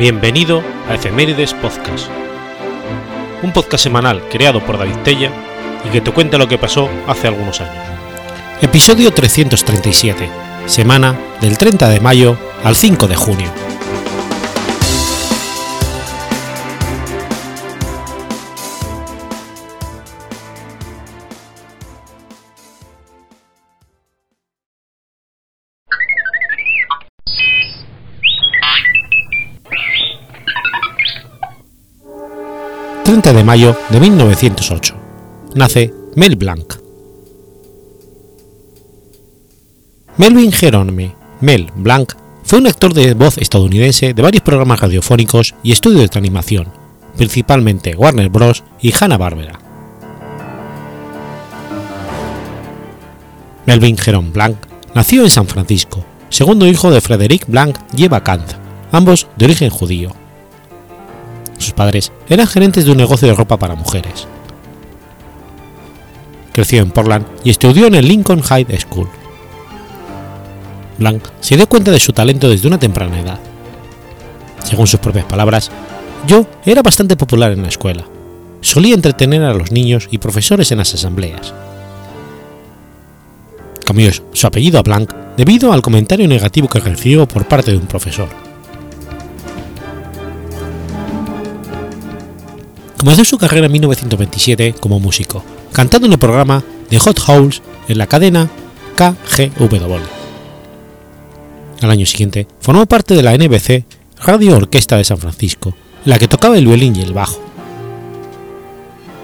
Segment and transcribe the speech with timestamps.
[0.00, 2.08] Bienvenido a Efemérides Podcast,
[3.42, 5.30] un podcast semanal creado por David Tella
[5.86, 7.84] y que te cuenta lo que pasó hace algunos años.
[8.62, 10.26] Episodio 337,
[10.64, 13.69] semana del 30 de mayo al 5 de junio.
[33.40, 34.94] De mayo de 1908.
[35.54, 36.74] Nace Mel Blanc.
[40.18, 42.12] Melvin Jerome Mel Blanc
[42.42, 46.68] fue un actor de voz estadounidense de varios programas radiofónicos y estudios de animación,
[47.16, 48.62] principalmente Warner Bros.
[48.78, 49.58] y Hanna-Barbera.
[53.64, 54.58] Melvin Jerome Blanc
[54.94, 58.52] nació en San Francisco, segundo hijo de Frederick Blanc y Eva Kant,
[58.92, 60.19] ambos de origen judío.
[61.60, 64.26] Sus padres eran gerentes de un negocio de ropa para mujeres.
[66.52, 69.08] Creció en Portland y estudió en el Lincoln High School.
[70.98, 73.38] Blanc se dio cuenta de su talento desde una temprana edad.
[74.64, 75.70] Según sus propias palabras,
[76.26, 78.04] yo era bastante popular en la escuela.
[78.62, 81.52] Solía entretener a los niños y profesores en las asambleas.
[83.84, 87.86] Cambió su apellido a Blanc debido al comentario negativo que recibió por parte de un
[87.86, 88.49] profesor.
[93.00, 97.96] Comenzó su carrera en 1927 como músico, cantando en el programa The Hot Holes en
[97.96, 98.50] la cadena
[98.94, 99.94] KGW.
[101.80, 103.86] Al año siguiente formó parte de la NBC
[104.22, 107.40] Radio Orquesta de San Francisco, la que tocaba el violín y el bajo.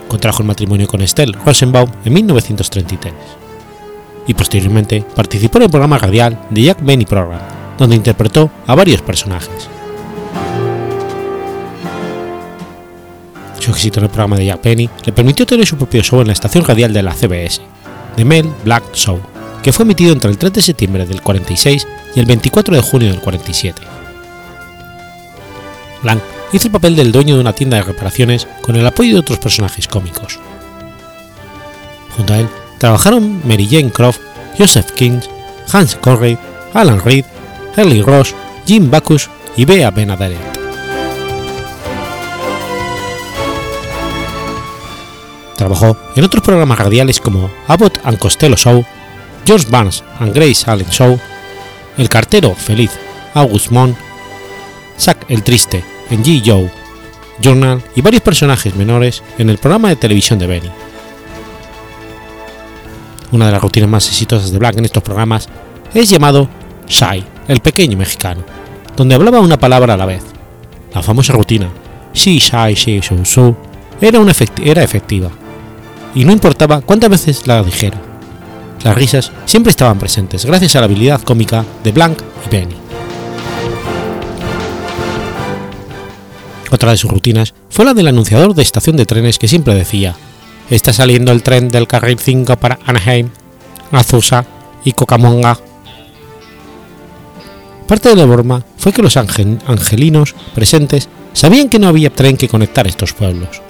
[0.07, 3.13] Contrajo el matrimonio con Estelle Rosenbaum en 1933
[4.25, 7.41] y posteriormente participó en el programa radial The Jack Benny Program,
[7.77, 9.69] donde interpretó a varios personajes.
[13.67, 16.27] Su éxito en el programa de Jack Penny le permitió tener su propio show en
[16.27, 17.59] la estación radial de la CBS,
[18.15, 19.19] The Mel Black Show,
[19.61, 21.85] que fue emitido entre el 3 de septiembre del 46
[22.15, 23.81] y el 24 de junio del 47.
[26.01, 26.21] Blanc
[26.53, 29.39] hizo el papel del dueño de una tienda de reparaciones con el apoyo de otros
[29.39, 30.39] personajes cómicos.
[32.15, 34.21] Junto a él trabajaron Mary Jane Croft,
[34.57, 35.19] Joseph King,
[35.73, 36.37] Hans Conried,
[36.73, 37.25] Alan Reed,
[37.75, 38.33] Early Ross,
[38.65, 40.56] Jim Backus y Bea Benaderet.
[45.57, 48.85] Trabajó en otros programas radiales como Abbott and Costello Show,
[49.45, 51.19] George Barnes and Grace Allen Show,
[51.97, 52.91] El Cartero Feliz,
[53.33, 53.97] August Montt,
[54.99, 56.43] Zack el Triste en G.
[56.45, 56.71] Joe,
[57.41, 60.69] Journal y varios personajes menores en el programa de televisión de Benny.
[63.31, 65.49] Una de las rutinas más exitosas de Black en estos programas
[65.93, 66.47] es llamado
[66.87, 68.43] Shy, el pequeño mexicano,
[68.95, 70.23] donde hablaba una palabra a la vez.
[70.93, 71.67] La famosa rutina
[72.13, 73.55] Shi Shai Shi Shu
[73.99, 75.31] era, una era efectiva
[76.17, 78.01] y no importaba cuántas veces la dijera.
[78.83, 82.75] Las risas siempre estaban presentes gracias a la habilidad cómica de Blanc y Benny.
[86.71, 90.15] Otra de sus rutinas fue la del anunciador de estación de trenes que siempre decía,
[90.71, 93.29] está saliendo el tren del carril 5 para Anaheim,
[93.91, 94.43] Azusa
[94.83, 95.59] y Cocamonga.
[97.87, 102.49] Parte de la broma fue que los angelinos presentes sabían que no había tren que
[102.49, 103.66] conectar estos pueblos.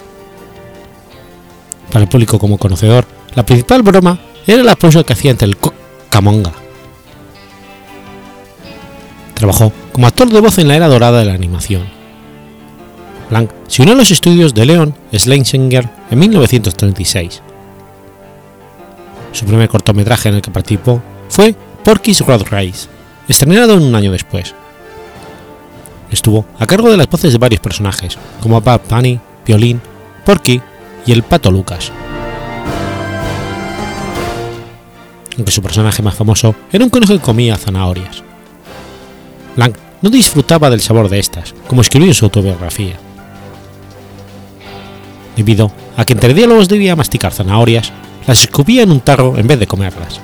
[1.90, 5.56] Para el público como conocedor, la principal broma era el aplauso que hacía entre el
[6.10, 6.52] Camonga.
[9.34, 11.84] Trabajó como actor de voz en la era dorada de la animación.
[13.30, 17.42] Blanc se unió a los estudios de Leon Schlesinger en 1936.
[19.32, 22.88] Su primer cortometraje en el que participó fue Porky's Road Race,
[23.28, 24.54] estrenado un año después.
[26.10, 29.80] Estuvo a cargo de las voces de varios personajes, como Bad Bunny, Violín,
[30.24, 30.60] Porky
[31.08, 31.90] y el Pato Lucas.
[35.36, 38.22] Aunque su personaje más famoso era un conejo que comía zanahorias.
[39.56, 42.96] Blanc no disfrutaba del sabor de estas, como escribió en su autobiografía.
[45.34, 47.90] Debido a que entre diálogos debía masticar zanahorias,
[48.26, 50.20] las escupía en un tarro en vez de comerlas.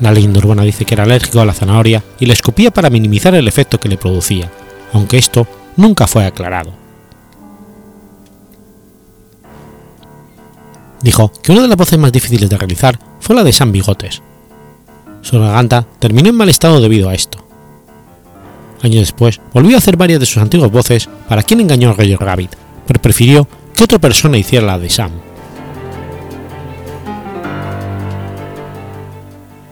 [0.00, 3.34] La leyenda urbana dice que era alérgico a la zanahoria y la escupía para minimizar
[3.34, 4.50] el efecto que le producía,
[4.94, 5.46] aunque esto
[5.76, 6.83] nunca fue aclarado.
[11.04, 14.22] Dijo que una de las voces más difíciles de realizar fue la de Sam Bigotes.
[15.20, 17.38] Su garganta terminó en mal estado debido a esto.
[18.82, 22.18] Años después volvió a hacer varias de sus antiguas voces para quien engañó a Roger
[22.18, 22.56] Rabbit,
[22.86, 25.12] pero prefirió que otra persona hiciera la de Sam.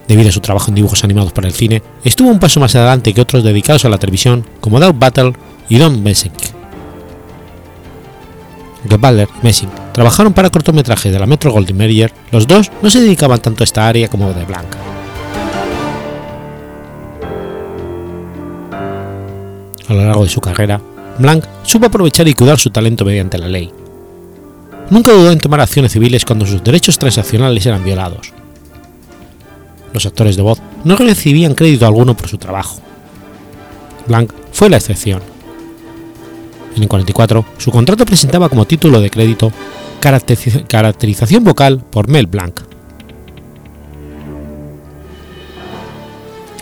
[0.07, 3.15] Debido a su trabajo en dibujos animados para el cine, estuvo un paso más adelante
[3.15, 5.33] que otros dedicados a la televisión como Doug Battle
[5.71, 6.33] y Don Messing.
[8.85, 13.41] Y Messing trabajaron para cortometrajes de la Metro Goldwyn Mayer, los dos no se dedicaban
[13.41, 14.79] tanto a esta área como de Blanca.
[19.89, 20.81] A lo largo de su carrera,
[21.19, 23.71] Blanc supo aprovechar y cuidar su talento mediante la ley.
[24.91, 28.33] Nunca dudó en tomar acciones civiles cuando sus derechos transaccionales eran violados.
[29.93, 32.81] Los actores de voz no recibían crédito alguno por su trabajo.
[34.07, 35.32] Blanc fue la excepción.
[36.77, 39.53] En el 44, su contrato presentaba como título de crédito
[40.01, 42.61] Caracterización vocal por Mel Blanc.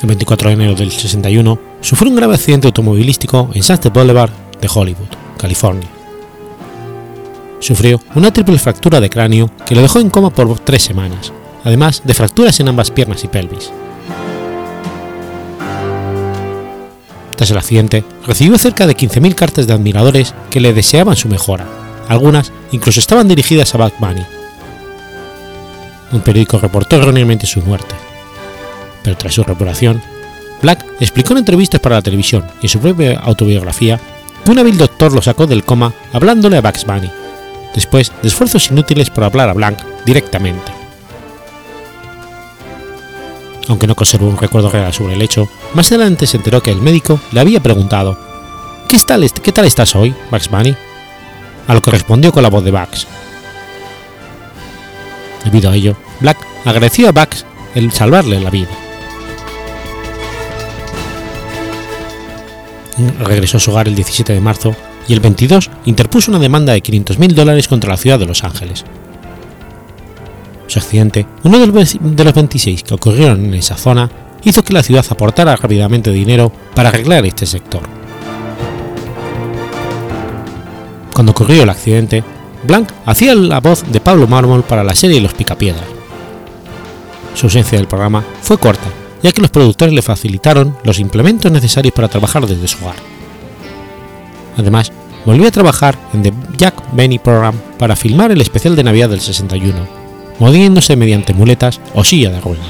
[0.02, 4.30] El 24 de enero del 61, sufrió un grave accidente automovilístico en Sunset Boulevard
[4.60, 5.08] de Hollywood,
[5.38, 5.88] California.
[7.60, 11.32] Sufrió una triple fractura de cráneo que lo dejó en coma por tres semanas,
[11.64, 13.70] además de fracturas en ambas piernas y pelvis.
[17.40, 21.66] Tras el accidente, recibió cerca de 15.000 cartas de admiradores que le deseaban su mejora,
[22.06, 24.22] algunas incluso estaban dirigidas a Bad Bunny.
[26.12, 27.94] Un periódico reportó erróneamente su muerte,
[29.02, 30.02] pero tras su reparación,
[30.60, 33.98] Black explicó en entrevistas para la televisión y en su propia autobiografía
[34.44, 37.10] que un hábil doctor lo sacó del coma hablándole a Bugs Bunny,
[37.74, 40.79] después de esfuerzos inútiles por hablar a Blanc directamente.
[43.68, 46.80] Aunque no conservó un recuerdo real sobre el hecho, más adelante se enteró que el
[46.80, 48.30] médico le había preguntado
[48.90, 48.98] ¿Qué
[49.52, 50.74] tal, estás hoy, Bugs Bunny?
[51.68, 53.06] A lo que respondió con la voz de Bugs.
[55.44, 57.46] Debido a ello, Black agradeció a Bugs
[57.76, 58.70] el salvarle la vida.
[63.20, 64.74] regresó a su hogar el 17 de marzo
[65.08, 68.84] y el 22 interpuso una demanda de 500.000 dólares contra la ciudad de Los Ángeles.
[70.70, 74.08] Su accidente, uno de los 26 que ocurrieron en esa zona,
[74.44, 77.82] hizo que la ciudad aportara rápidamente dinero para arreglar este sector.
[81.12, 82.22] Cuando ocurrió el accidente,
[82.62, 85.88] Blanc hacía la voz de Pablo Mármol para la serie Los Picapiedras.
[87.34, 88.86] Su ausencia del programa fue corta
[89.24, 92.94] ya que los productores le facilitaron los implementos necesarios para trabajar desde su hogar.
[94.56, 94.92] Además,
[95.26, 99.20] volvió a trabajar en The Jack Benny Program para filmar el especial de Navidad del
[99.20, 99.99] 61,
[100.40, 102.66] moviéndose mediante muletas o silla de ruedas.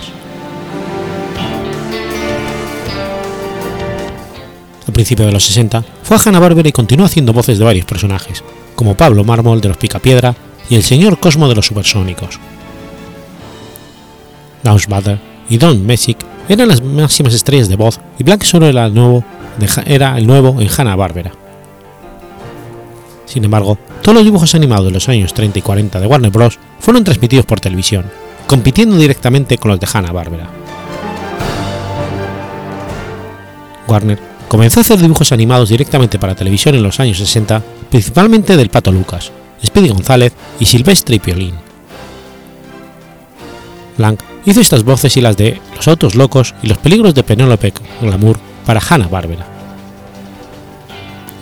[4.87, 8.43] A principios de los 60, fue a Hanna-Barbera y continuó haciendo voces de varios personajes,
[8.75, 10.35] como Pablo Mármol de los Picapiedra
[10.69, 12.39] y el Señor Cosmo de los Supersónicos.
[14.63, 14.89] Downs
[15.49, 16.19] y Don Messick
[16.49, 19.25] eran las máximas estrellas de voz y Black solo era el nuevo,
[19.87, 21.33] era el nuevo en Hanna-Barbera.
[23.31, 26.59] Sin embargo, todos los dibujos animados de los años 30 y 40 de Warner Bros.
[26.81, 28.11] fueron transmitidos por televisión,
[28.49, 30.51] compitiendo directamente con los de Hanna-Barbera.
[33.87, 34.19] Warner
[34.49, 38.91] comenzó a hacer dibujos animados directamente para televisión en los años 60, principalmente del Pato
[38.91, 39.31] Lucas,
[39.65, 41.55] Speedy González y Silvestre y Piolín.
[43.97, 47.73] Blanc hizo estas voces y las de Los autos locos y los peligros de Penélope
[48.01, 49.60] Glamour para Hanna-Barbera.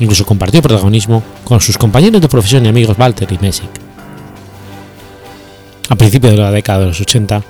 [0.01, 3.71] Incluso compartió protagonismo con sus compañeros de profesión y amigos Walter y Messick.
[5.89, 7.43] A principios de la década de los 80,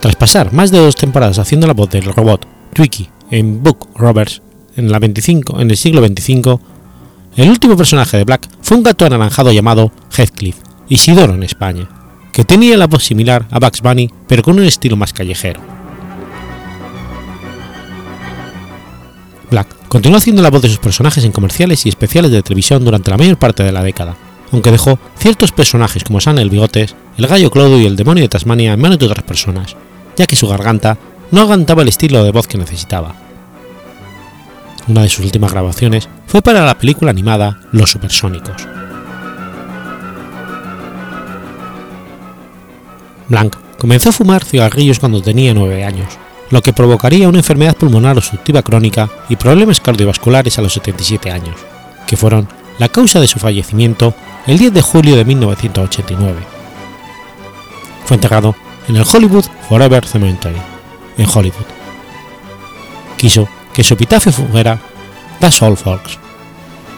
[0.00, 4.42] tras pasar más de dos temporadas haciendo la voz del robot Twiki en Book Roberts
[4.76, 6.58] en, la 25, en el siglo XXV,
[7.36, 10.56] el último personaje de Black fue un gato anaranjado llamado Heathcliff,
[10.88, 11.88] Isidoro en España
[12.38, 15.77] que tenía la voz similar a Bugs Bunny pero con un estilo más callejero.
[19.88, 23.16] Continuó haciendo la voz de sus personajes en comerciales y especiales de televisión durante la
[23.16, 24.16] mayor parte de la década,
[24.52, 28.28] aunque dejó ciertos personajes como San el Bigotes, el Gallo Clodo y el Demonio de
[28.28, 29.76] Tasmania en manos de otras personas,
[30.16, 30.98] ya que su garganta
[31.30, 33.14] no aguantaba el estilo de voz que necesitaba.
[34.86, 38.66] Una de sus últimas grabaciones fue para la película animada Los Supersónicos.
[43.28, 46.08] Blanc comenzó a fumar cigarrillos cuando tenía 9 años,
[46.50, 51.56] lo que provocaría una enfermedad pulmonar obstructiva crónica y problemas cardiovasculares a los 77 años,
[52.06, 54.14] que fueron la causa de su fallecimiento
[54.46, 56.40] el 10 de julio de 1989.
[58.06, 58.54] Fue enterrado
[58.88, 60.56] en el Hollywood Forever Cemetery,
[61.18, 61.66] en Hollywood.
[63.16, 64.78] Quiso que su epitafio fuera
[65.40, 66.18] That's all, folks.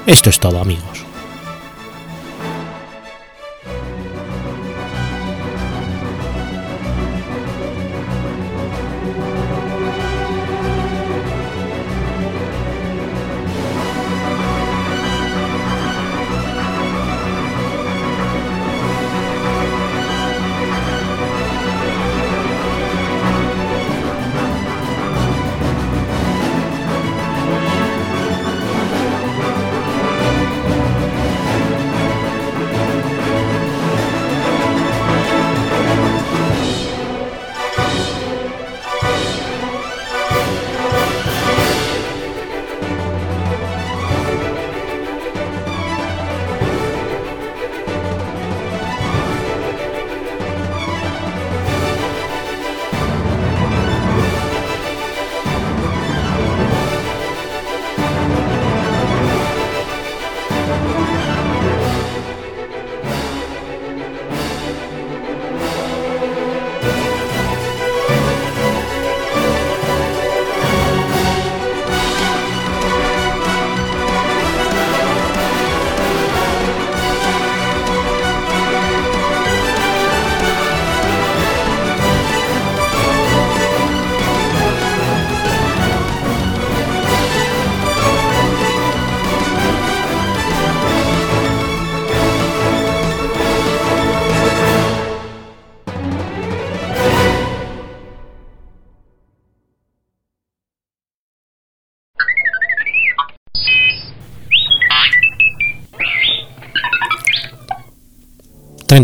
[0.07, 0.90] Esto es todo, amigos.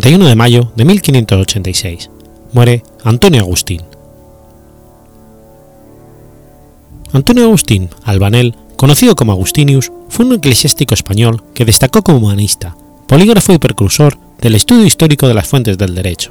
[0.00, 2.10] 31 de mayo de 1586.
[2.52, 3.80] Muere Antonio Agustín.
[7.14, 12.76] Antonio Agustín Albanel, conocido como Agustinius, fue un eclesiástico español que destacó como humanista,
[13.08, 16.30] polígrafo y precursor del estudio histórico de las fuentes del derecho.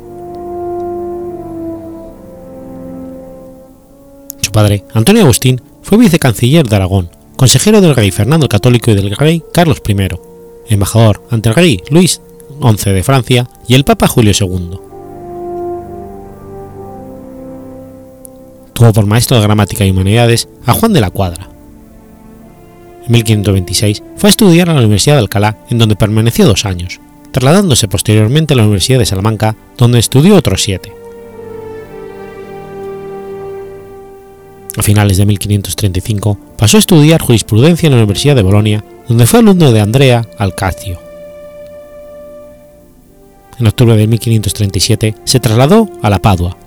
[4.41, 8.95] Su padre, Antonio Agustín, fue vicecanciller de Aragón, consejero del rey Fernando el Católico y
[8.95, 9.95] del rey Carlos I,
[10.69, 12.21] embajador ante el rey Luis
[12.61, 14.79] XI de Francia y el Papa Julio II.
[18.73, 21.49] Tuvo por maestro de gramática y humanidades a Juan de la Cuadra.
[23.05, 26.99] En 1526 fue a estudiar a la Universidad de Alcalá, en donde permaneció dos años,
[27.31, 30.91] trasladándose posteriormente a la Universidad de Salamanca, donde estudió otros siete.
[34.77, 39.39] A finales de 1535 pasó a estudiar jurisprudencia en la Universidad de Bolonia, donde fue
[39.39, 41.04] alumno de Andrea Alcacio.
[43.57, 46.57] En octubre de 1537 se trasladó a la Padua,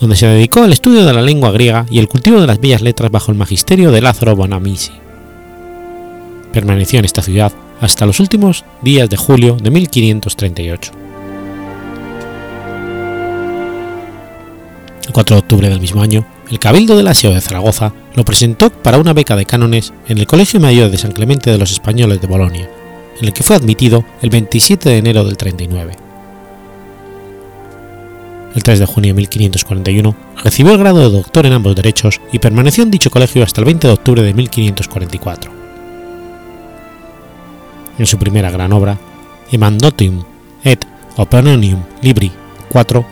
[0.00, 2.82] donde se dedicó al estudio de la lengua griega y el cultivo de las bellas
[2.82, 4.92] letras bajo el magisterio de Lázaro Bonamisi.
[6.52, 10.92] Permaneció en esta ciudad hasta los últimos días de julio de 1538.
[15.06, 18.70] El 4 de octubre del mismo año, el Cabildo del Aseo de Zaragoza lo presentó
[18.70, 22.20] para una beca de cánones en el Colegio Mayor de San Clemente de los Españoles
[22.20, 22.68] de Bolonia,
[23.18, 26.09] en el que fue admitido el 27 de enero del 39.
[28.54, 32.40] El 3 de junio de 1541 recibió el grado de doctor en ambos derechos y
[32.40, 35.52] permaneció en dicho colegio hasta el 20 de octubre de 1544.
[37.98, 38.98] En su primera gran obra,
[39.52, 40.24] Emandotium
[40.64, 40.84] et
[41.16, 42.32] Opinionium Libri
[42.70, 43.04] 4,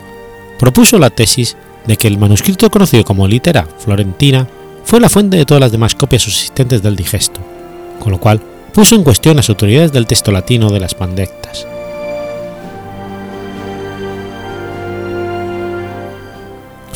[0.57, 1.55] propuso la tesis
[1.85, 4.47] de que el manuscrito conocido como Litera Florentina
[4.83, 7.39] fue la fuente de todas las demás copias subsistentes del digesto,
[7.99, 8.41] con lo cual
[8.73, 11.67] puso en cuestión las autoridades del texto latino de las pandectas.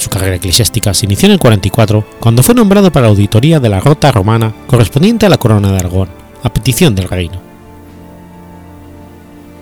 [0.04, 3.70] Su carrera eclesiástica se inició en el 44 cuando fue nombrado para la auditoría de
[3.70, 6.10] la rota romana correspondiente a la corona de Aragón,
[6.44, 7.42] a petición del reino.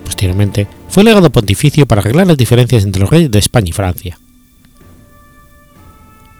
[0.04, 4.18] Posteriormente fue legado pontificio para arreglar las diferencias entre los reyes de España y Francia.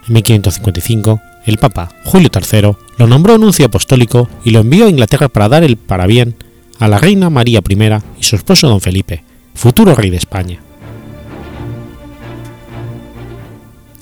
[0.09, 5.28] En 1555, el Papa Julio III lo nombró nuncio apostólico y lo envió a Inglaterra
[5.28, 6.35] para dar el parabién
[6.80, 7.76] a la reina María I
[8.18, 9.23] y su esposo don Felipe,
[9.54, 10.61] futuro rey de España.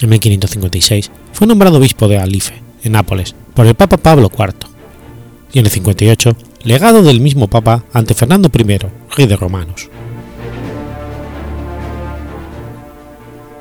[0.01, 4.55] En 1556 fue nombrado obispo de Alife, en Nápoles, por el Papa Pablo IV,
[5.53, 8.79] y en el 58 legado del mismo Papa ante Fernando I,
[9.17, 9.91] rey de Romanos.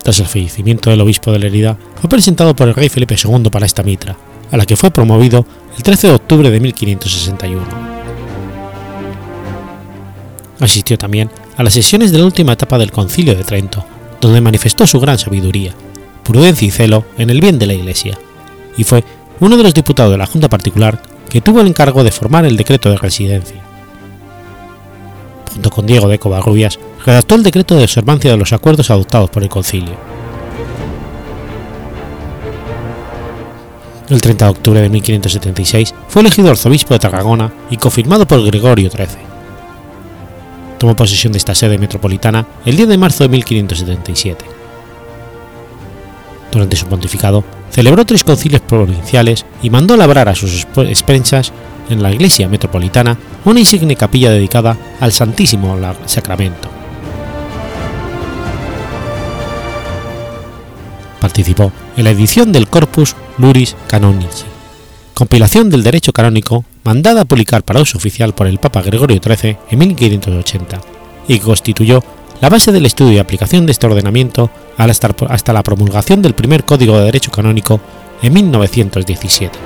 [0.02, 3.66] Tras el fallecimiento del obispo de Lerida, fue presentado por el rey Felipe II para
[3.66, 4.18] esta mitra,
[4.50, 7.66] a la que fue promovido el 13 de octubre de 1561.
[10.62, 13.86] Asistió también a las sesiones de la última etapa del Concilio de Trento,
[14.20, 15.74] donde manifestó su gran sabiduría,
[16.30, 18.16] prudencia y celo en el bien de la Iglesia,
[18.78, 19.04] y fue
[19.40, 22.56] uno de los diputados de la Junta Particular que tuvo el encargo de formar el
[22.56, 23.60] decreto de residencia.
[25.52, 29.42] Junto con Diego de Covarrubias, redactó el decreto de observancia de los acuerdos adoptados por
[29.42, 29.96] el concilio.
[34.08, 38.92] El 30 de octubre de 1576 fue elegido arzobispo de Tarragona y confirmado por Gregorio
[38.92, 39.08] XIII.
[40.78, 44.59] Tomó posesión de esta sede metropolitana el 10 de marzo de 1577
[46.52, 51.52] durante su pontificado, celebró tres concilios provinciales y mandó labrar a sus expensas
[51.90, 56.70] en la iglesia metropolitana una insigne capilla dedicada al Santísimo Sacramento.
[61.20, 64.46] Participó en la edición del Corpus Luris Canonici,
[65.14, 69.58] compilación del derecho canónico mandada a publicar para uso oficial por el Papa Gregorio XIII
[69.70, 70.82] en 1580,
[71.28, 72.04] y que constituyó
[72.42, 76.98] la base del estudio y aplicación de este ordenamiento hasta la promulgación del primer Código
[76.98, 77.82] de Derecho Canónico
[78.22, 79.60] en 1917.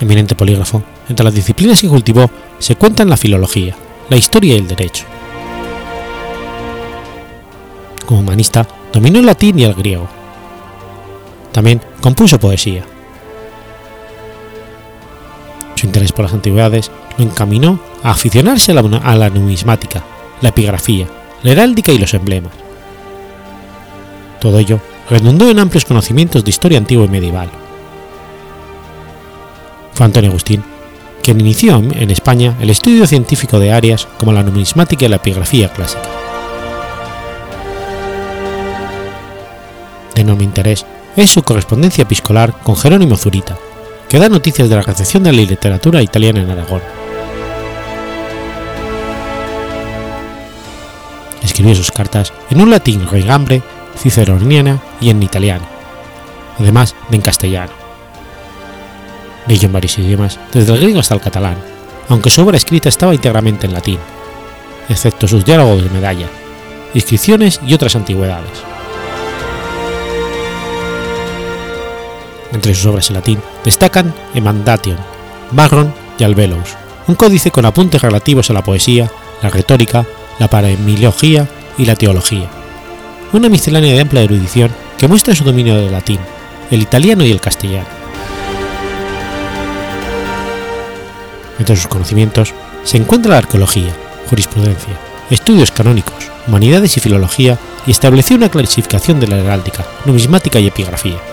[0.00, 3.76] Eminente polígrafo, entre las disciplinas que cultivó se cuentan la filología,
[4.08, 5.04] la historia y el derecho.
[8.06, 10.08] Como humanista, dominó el latín y el griego.
[11.52, 12.84] También compuso poesía.
[15.82, 18.74] Su interés por las antigüedades lo encaminó a aficionarse a
[19.16, 20.04] la, numismática,
[20.40, 21.08] la epigrafía,
[21.42, 22.52] la heráldica y los emblemas.
[24.40, 24.78] Todo ello
[25.10, 27.50] redundó en amplios conocimientos de historia antigua y medieval.
[29.92, 30.62] Fue Antonio Agustín
[31.20, 35.68] quien inició en España el estudio científico de áreas como la numismática y la epigrafía
[35.68, 36.08] clásica.
[40.14, 40.86] De enorme interés
[41.16, 43.58] es su correspondencia epistolar con Jerónimo Zurita,
[44.12, 46.82] que da noticias de la recepción de la literatura italiana en Aragón
[51.42, 53.62] escribió sus cartas en un latín regambre,
[53.96, 55.64] ciceroniana y en italiano,
[56.58, 57.72] además de en castellano.
[59.46, 61.56] Leyó en varios idiomas, desde el griego hasta el catalán,
[62.10, 63.98] aunque su obra escrita estaba íntegramente en latín,
[64.90, 66.26] excepto sus diálogos de medalla,
[66.92, 68.71] inscripciones y otras antigüedades.
[72.52, 74.98] Entre sus obras en latín destacan Emandation,
[75.52, 79.10] Barron y Albelous, un códice con apuntes relativos a la poesía,
[79.42, 80.04] la retórica,
[80.38, 82.48] la paremilogía y la teología.
[83.32, 86.20] Una miscelánea de amplia erudición que muestra su dominio del latín,
[86.70, 87.88] el italiano y el castellano.
[91.58, 92.52] Entre sus conocimientos
[92.84, 93.92] se encuentra la arqueología,
[94.28, 94.98] jurisprudencia,
[95.30, 101.31] estudios canónicos, humanidades y filología y estableció una clasificación de la heráldica, numismática y epigrafía.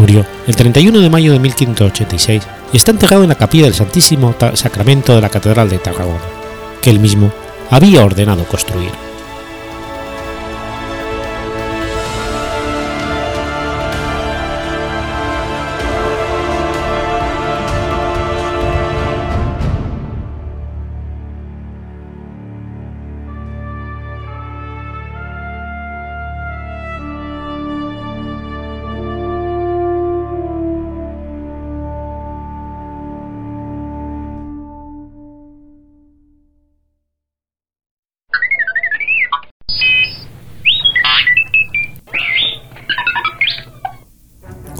[0.00, 4.34] Murió el 31 de mayo de 1586 y está enterrado en la capilla del Santísimo
[4.54, 6.22] Sacramento de la Catedral de Tarragona,
[6.80, 7.30] que él mismo
[7.68, 9.09] había ordenado construir.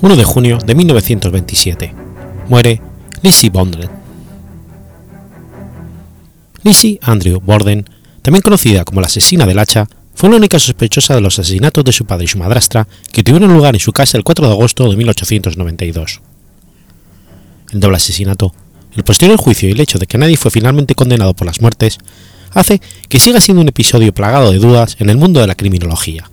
[0.02, 1.94] 1 de junio de 1927.
[2.48, 2.80] Muere
[3.20, 3.90] Lizzie Borden.
[6.62, 7.84] Lizzie Andrew Borden,
[8.22, 11.92] también conocida como la asesina del hacha, fue la única sospechosa de los asesinatos de
[11.92, 14.88] su padre y su madrastra que tuvieron lugar en su casa el 4 de agosto
[14.88, 16.22] de 1892.
[17.70, 18.54] El doble asesinato,
[18.96, 21.98] el posterior juicio y el hecho de que nadie fue finalmente condenado por las muertes
[22.52, 26.30] hace que siga siendo un episodio plagado de dudas en el mundo de la criminología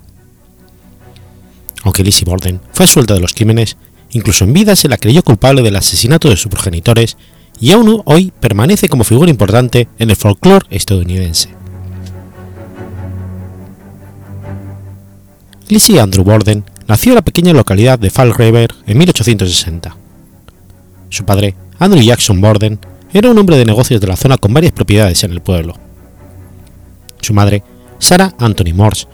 [1.88, 3.78] aunque Lizzie Borden fue suelta de los crímenes,
[4.12, 7.15] incluso en vida se la creyó culpable del asesinato de sus progenitores
[7.62, 11.47] y aún hoy permanece como figura importante en el folclore estadounidense.
[15.69, 19.95] Lizzie Andrew Borden nació en la pequeña localidad de Fall River en 1860.
[21.08, 22.80] Su padre, Andrew Jackson Borden,
[23.13, 25.76] era un hombre de negocios de la zona con varias propiedades en el pueblo.
[27.21, 27.63] Su madre,
[27.97, 29.08] Sarah Anthony Morse,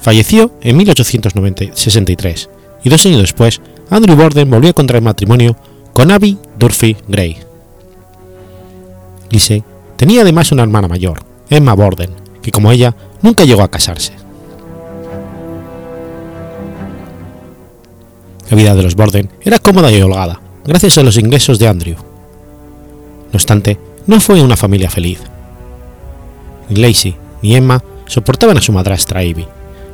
[0.00, 2.50] Falleció en 1863
[2.84, 3.60] y dos años después
[3.90, 5.56] Andrew Borden volvió a contraer matrimonio
[5.92, 7.36] con Abby Durfee Gray.
[9.30, 9.62] Lise
[9.96, 12.10] tenía además una hermana mayor, Emma Borden,
[12.42, 14.12] que como ella nunca llegó a casarse.
[18.48, 21.96] La vida de los Borden era cómoda y holgada, gracias a los ingresos de Andrew.
[21.96, 25.20] No obstante, no fue una familia feliz.
[26.70, 29.46] Lacey ni Emma soportaban a su madrastra Ivy,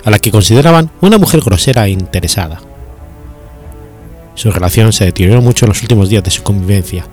[0.06, 2.60] a la que consideraban una mujer grosera e interesada.
[4.36, 7.04] Su relación se deterioró mucho en los últimos días de su convivencia,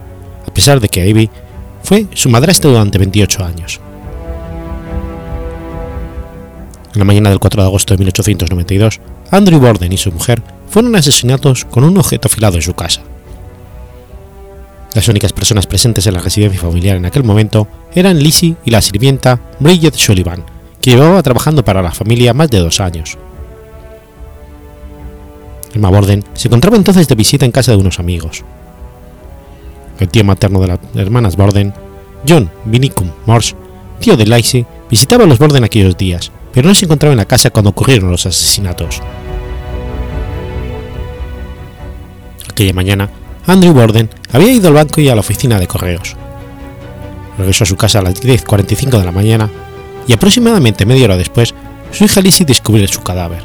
[0.48, 1.30] a pesar de que Ivy
[1.82, 3.82] fue su madrastra durante 28 años.
[6.94, 9.02] En la mañana del 4 de agosto de 1892,
[9.32, 13.02] Andrew Borden y su mujer fueron asesinados con un objeto afilado en su casa.
[14.94, 18.84] Las únicas personas presentes en la residencia familiar en aquel momento eran Lizzie y la
[18.84, 20.44] sirvienta Bridget Sullivan,
[20.84, 23.18] que llevaba trabajando para la familia más de dos años.
[25.74, 28.44] Emma Borden se encontraba entonces de visita en casa de unos amigos.
[29.98, 31.74] El tío materno de las hermanas Borden,
[32.28, 33.56] John Vinicum Morse,
[34.02, 37.26] tío de Lacey, visitaba a los Borden aquellos días, pero no se encontraba en la
[37.26, 39.00] casa cuando ocurrieron los asesinatos.
[42.52, 43.10] Aquella mañana,
[43.48, 46.18] Andrew Borden había ido al banco y a la oficina de correos.
[47.38, 49.50] Regresó a su casa a las 10.45 de la mañana
[50.08, 51.54] y aproximadamente media hora después,
[51.92, 53.44] su hija Lizzie descubrió su cadáver.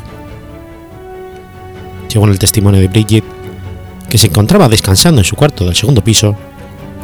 [2.08, 3.24] Según el testimonio de Bridget,
[4.08, 6.34] que se encontraba descansando en su cuarto del segundo piso,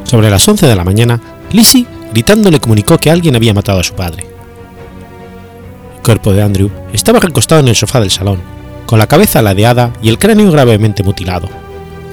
[0.05, 1.21] sobre las 11 de la mañana,
[1.53, 4.27] Lizzie gritando le comunicó que alguien había matado a su padre.
[5.97, 8.41] El cuerpo de Andrew estaba recostado en el sofá del salón,
[8.87, 11.49] con la cabeza ladeada y el cráneo gravemente mutilado,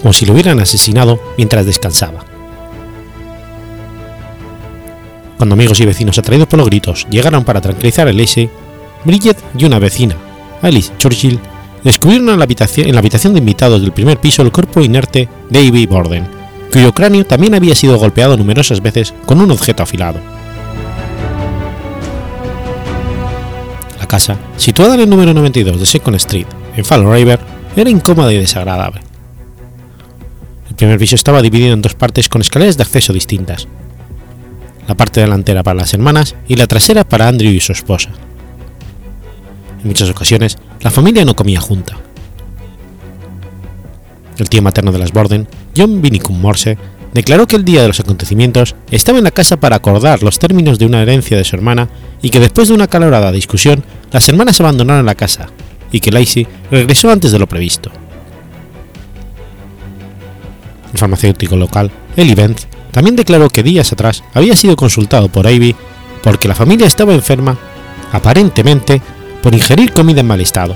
[0.02, 2.31] como si lo hubieran asesinado mientras descansaba.
[5.42, 8.48] Cuando amigos y vecinos atraídos por los gritos llegaron para tranquilizar a Lacey,
[9.04, 10.16] Bridget y una vecina,
[10.62, 11.40] Alice Churchill,
[11.84, 16.28] descubrieron en la, habitación, de invitados del primer piso el cuerpo inerte de Ivy Borden,
[16.72, 20.20] cuyo cráneo también había sido golpeado numerosas veces con un objeto afilado.
[24.00, 26.46] La casa, situada en el número 92 de Second Street,
[26.78, 27.40] en Fall River,
[27.76, 29.02] era incómoda y desagradable.
[30.70, 33.68] El primer piso estaba dividido en dos partes con escaleras de acceso distintas,
[34.88, 38.10] la parte delantera para las hermanas y la trasera para Andrew y su esposa.
[39.82, 41.98] En muchas ocasiones, la familia no comía junta.
[44.38, 46.78] El tío materno de las Borden, John Vinicum Morse,
[47.14, 50.80] declaró que el día de los acontecimientos estaba en la casa para acordar los términos
[50.80, 51.90] de una herencia de su hermana
[52.22, 55.50] y que después de una calorada discusión, las hermanas abandonaron la casa
[55.92, 57.92] y que Lacey regresó antes de lo previsto.
[60.94, 65.76] El farmacéutico local, Eli Benz, también declaró que días atrás había sido consultado por Ivy
[66.24, 67.58] porque la familia estaba enferma,
[68.12, 69.02] aparentemente
[69.42, 70.76] por ingerir comida en mal estado,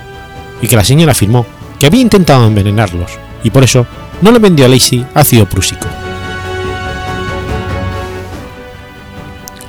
[0.61, 1.45] y que la señora afirmó
[1.79, 3.11] que había intentado envenenarlos
[3.43, 3.85] y por eso
[4.21, 5.87] no le vendió a Lacey ácido prúsico.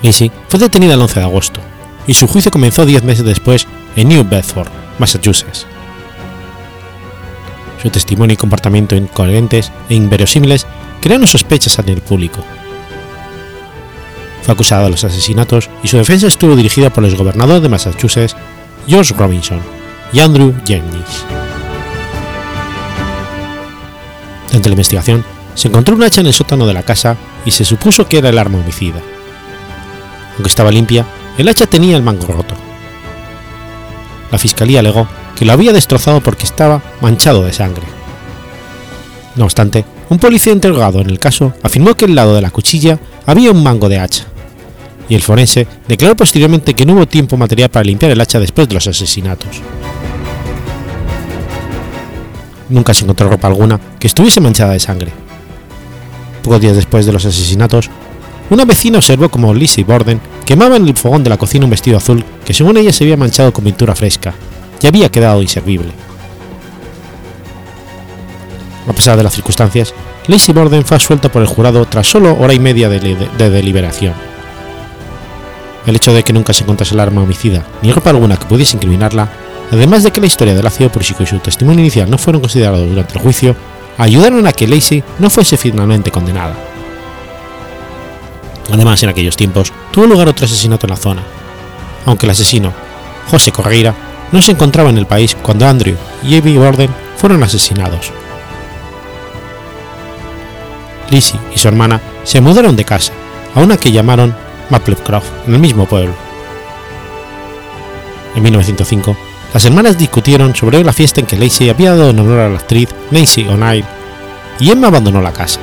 [0.03, 1.61] Lacey fue detenida el 11 de agosto
[2.07, 5.67] y su juicio comenzó 10 meses después en New Bedford, Massachusetts.
[7.83, 10.67] Su testimonio y comportamiento incoherentes e inverosímiles
[11.01, 12.41] crearon sospechas ante el público.
[14.43, 18.37] Fue acusado de los asesinatos y su defensa estuvo dirigida por el gobernador de Massachusetts,
[18.87, 19.61] George Robinson,
[20.13, 21.25] y Andrew Jennings.
[24.47, 27.65] Durante la investigación, se encontró un hacha en el sótano de la casa y se
[27.65, 29.01] supuso que era el arma homicida.
[30.35, 31.07] Aunque estaba limpia,
[31.39, 32.55] el hacha tenía el mango roto.
[34.31, 37.85] La fiscalía alegó que lo había destrozado porque estaba manchado de sangre.
[39.35, 42.99] No obstante, un policía interrogado en el caso afirmó que al lado de la cuchilla
[43.27, 44.25] había un mango de hacha,
[45.09, 48.69] y el forense declaró posteriormente que no hubo tiempo material para limpiar el hacha después
[48.69, 49.61] de los asesinatos.
[52.69, 55.13] Nunca se encontró ropa alguna que estuviese manchada de sangre.
[56.43, 57.91] Pocos días después de los asesinatos,
[58.51, 61.97] una vecina observó como Lizzie Borden quemaba en el fogón de la cocina un vestido
[61.97, 64.35] azul que según ella se había manchado con pintura fresca
[64.81, 66.06] y había quedado inservible.
[68.89, 69.93] A pesar de las circunstancias,
[70.29, 74.15] Lacey Borden fue suelta por el jurado tras solo hora y media de, de, deliberación.
[75.87, 78.77] El hecho de que nunca se encontrase el arma homicida ni ropa alguna que pudiese
[78.77, 79.29] incriminarla,
[79.73, 82.89] además de que la historia del ácido púrsico y su testimonio inicial no fueron considerados
[82.89, 83.57] durante el juicio,
[83.99, 86.55] ayudaron a que Lacey no fuese finalmente condenada.
[88.73, 91.23] Además, en aquellos tiempos tuvo lugar otro asesinato en la zona,
[92.05, 92.73] aunque el asesino,
[93.31, 93.95] José Correira,
[94.33, 98.13] no se encontraba en el país cuando Andrew y Abby Borden fueron asesinados.
[101.11, 103.13] Lizzie y su hermana se mudaron de casa
[103.55, 104.35] a una que llamaron
[104.71, 106.15] Maplecroft, en el mismo pueblo.
[108.35, 109.17] En 1905,
[109.55, 112.59] las hermanas discutieron sobre la fiesta en que Lacey había dado en honor a la
[112.59, 113.85] actriz Nancy O'Neill
[114.61, 115.61] y Emma abandonó la casa.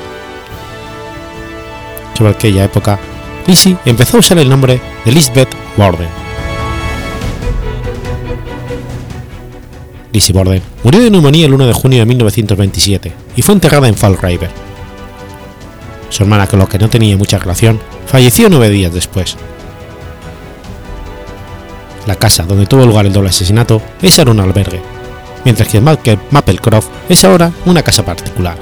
[2.16, 2.98] Sobre aquella época,
[3.46, 6.08] Lizzie empezó a usar el nombre de Lisbeth Borden.
[10.12, 13.96] Lizzie Borden murió de neumonía el 1 de junio de 1927 y fue enterrada en
[13.96, 14.50] Fall River.
[16.10, 19.36] Su hermana, con la que no tenía mucha relación, falleció nueve días después.
[22.06, 24.82] La casa donde tuvo lugar el doble asesinato es ahora un albergue,
[25.44, 28.58] mientras que Maplecroft es ahora una casa particular.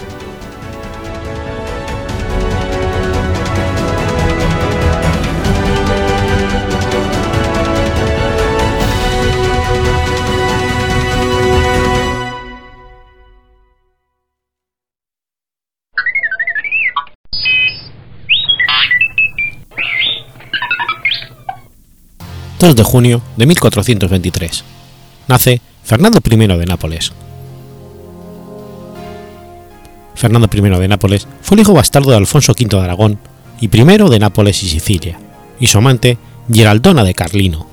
[22.63, 24.63] 2 de junio de 1423.
[25.27, 27.13] Nace Fernando I de Nápoles.
[30.15, 33.19] Fernando I de Nápoles fue el hijo bastardo de Alfonso V de Aragón
[33.61, 35.19] y primero de Nápoles y Sicilia,
[35.59, 36.19] y su amante
[36.53, 37.67] Geraldona de Carlino.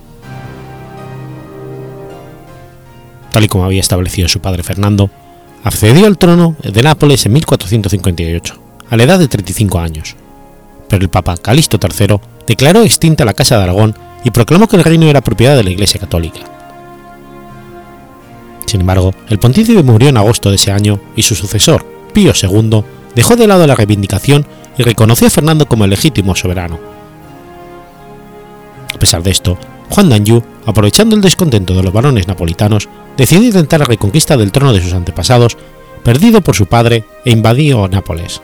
[3.32, 5.12] Tal y como había establecido su padre Fernando,
[5.64, 10.16] accedió al trono de Nápoles en 1458, a la edad de 35 años,
[10.88, 14.84] pero el Papa Calixto III declaró extinta la Casa de Aragón y proclamó que el
[14.84, 16.40] reino era propiedad de la Iglesia Católica.
[18.66, 22.84] Sin embargo, el pontífice murió en agosto de ese año y su sucesor, Pío II,
[23.16, 24.46] dejó de lado la reivindicación
[24.78, 26.80] y reconoció a Fernando como el legítimo soberano.
[28.94, 29.58] A pesar de esto,
[29.90, 34.72] Juan d'Anjou, aprovechando el descontento de los varones napolitanos, decidió intentar la reconquista del trono
[34.72, 35.58] de sus antepasados,
[36.04, 38.42] perdido por su padre, e invadió Nápoles.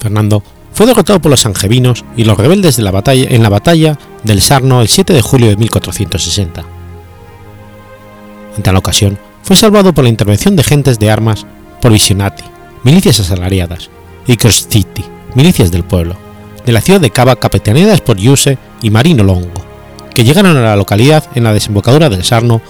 [0.00, 0.42] Fernando
[0.74, 4.42] fue derrotado por los angevinos y los rebeldes de la batalla, en la batalla del
[4.42, 6.64] Sarno el 7 de julio de 1460.
[8.56, 11.46] En tal ocasión, fue salvado por la intervención de gentes de armas
[11.80, 12.44] provisionati,
[12.82, 13.88] milicias asalariadas,
[14.26, 16.16] y Crostiti, milicias del pueblo,
[16.66, 19.64] de la ciudad de Cava capitaneadas por Yuse y Marino Longo,
[20.12, 22.60] que llegaron a la localidad en la desembocadura del Sarno,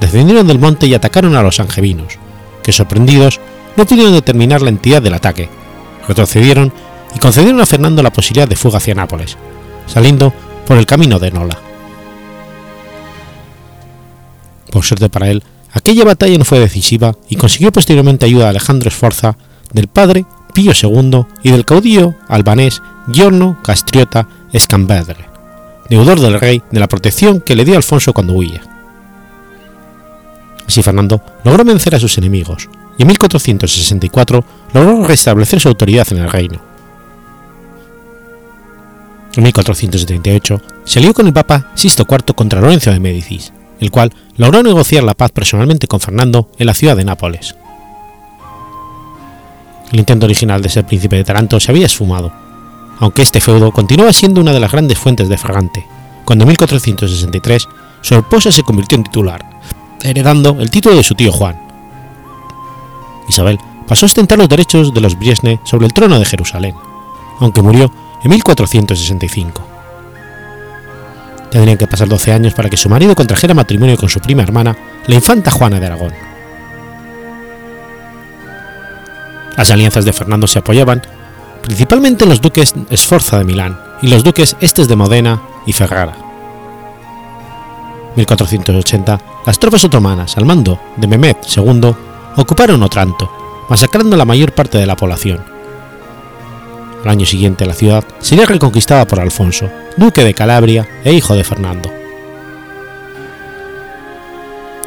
[0.00, 2.18] descendieron del monte y atacaron a los angevinos,
[2.62, 3.40] que sorprendidos
[3.76, 5.48] no pudieron determinar la entidad del ataque,
[6.08, 6.72] retrocedieron
[7.14, 9.36] y concedieron a Fernando la posibilidad de fuga hacia Nápoles,
[9.86, 10.32] saliendo
[10.66, 11.58] por el camino de Nola.
[14.70, 15.42] Por suerte para él,
[15.72, 19.36] aquella batalla no fue decisiva y consiguió posteriormente ayuda de Alejandro Sforza,
[19.72, 25.28] del padre Pío II y del caudillo albanés Giorno Castriota Scambedre,
[25.88, 28.62] deudor del rey de la protección que le dio Alfonso cuando huía.
[30.66, 36.18] Así Fernando logró vencer a sus enemigos y en 1464 logró restablecer su autoridad en
[36.18, 36.60] el reino.
[39.36, 44.62] En 1478 se con el Papa Sisto IV contra Lorenzo de Médicis, el cual logró
[44.62, 47.54] negociar la paz personalmente con Fernando en la ciudad de Nápoles.
[49.92, 52.32] El intento original de ser príncipe de Taranto se había esfumado,
[52.98, 55.86] aunque este feudo continuaba siendo una de las grandes fuentes de Fragante,
[56.24, 57.68] cuando en 1463
[58.00, 59.44] su esposa se convirtió en titular,
[60.02, 61.60] heredando el título de su tío Juan.
[63.28, 66.74] Isabel pasó a ostentar los derechos de los Briesne sobre el trono de Jerusalén,
[67.38, 67.92] aunque murió
[68.26, 69.66] en 1465.
[71.50, 74.76] Tendrían que pasar 12 años para que su marido contrajera matrimonio con su prima hermana,
[75.06, 76.12] la infanta Juana de Aragón.
[79.56, 81.02] Las alianzas de Fernando se apoyaban
[81.62, 86.16] principalmente en los duques Sforza de Milán y los duques Estes de Modena y Ferrara.
[88.16, 91.94] 1480, las tropas otomanas al mando de Mehmed II
[92.36, 93.30] ocuparon Otranto,
[93.68, 95.55] masacrando la mayor parte de la población.
[97.06, 101.44] Al año siguiente la ciudad sería reconquistada por Alfonso, duque de Calabria e hijo de
[101.44, 101.88] Fernando.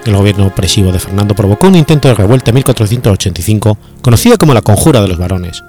[0.06, 4.62] El gobierno opresivo de Fernando provocó un intento de revuelta en 1485, conocida como la
[4.62, 5.64] Conjura de los Varones,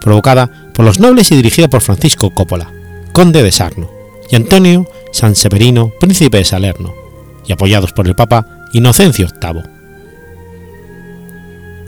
[0.00, 2.72] provocada por los nobles y dirigida por Francisco Coppola,
[3.12, 3.88] conde de Sarno,
[4.28, 6.92] y Antonio Sanseverino, príncipe de Salerno,
[7.46, 9.62] y apoyados por el Papa Inocencio VIII.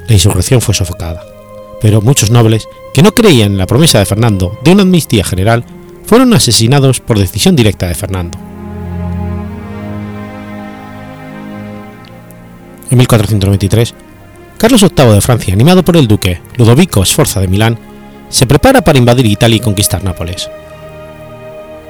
[0.06, 1.20] La insurrección fue sofocada,
[1.80, 5.64] pero muchos nobles, que no creían en la promesa de Fernando de una amnistía general,
[6.06, 8.38] fueron asesinados por decisión directa de Fernando.
[12.90, 13.94] En 1493,
[14.56, 17.78] Carlos VIII de Francia, animado por el duque Ludovico Sforza de Milán,
[18.28, 20.48] se prepara para invadir Italia y conquistar Nápoles.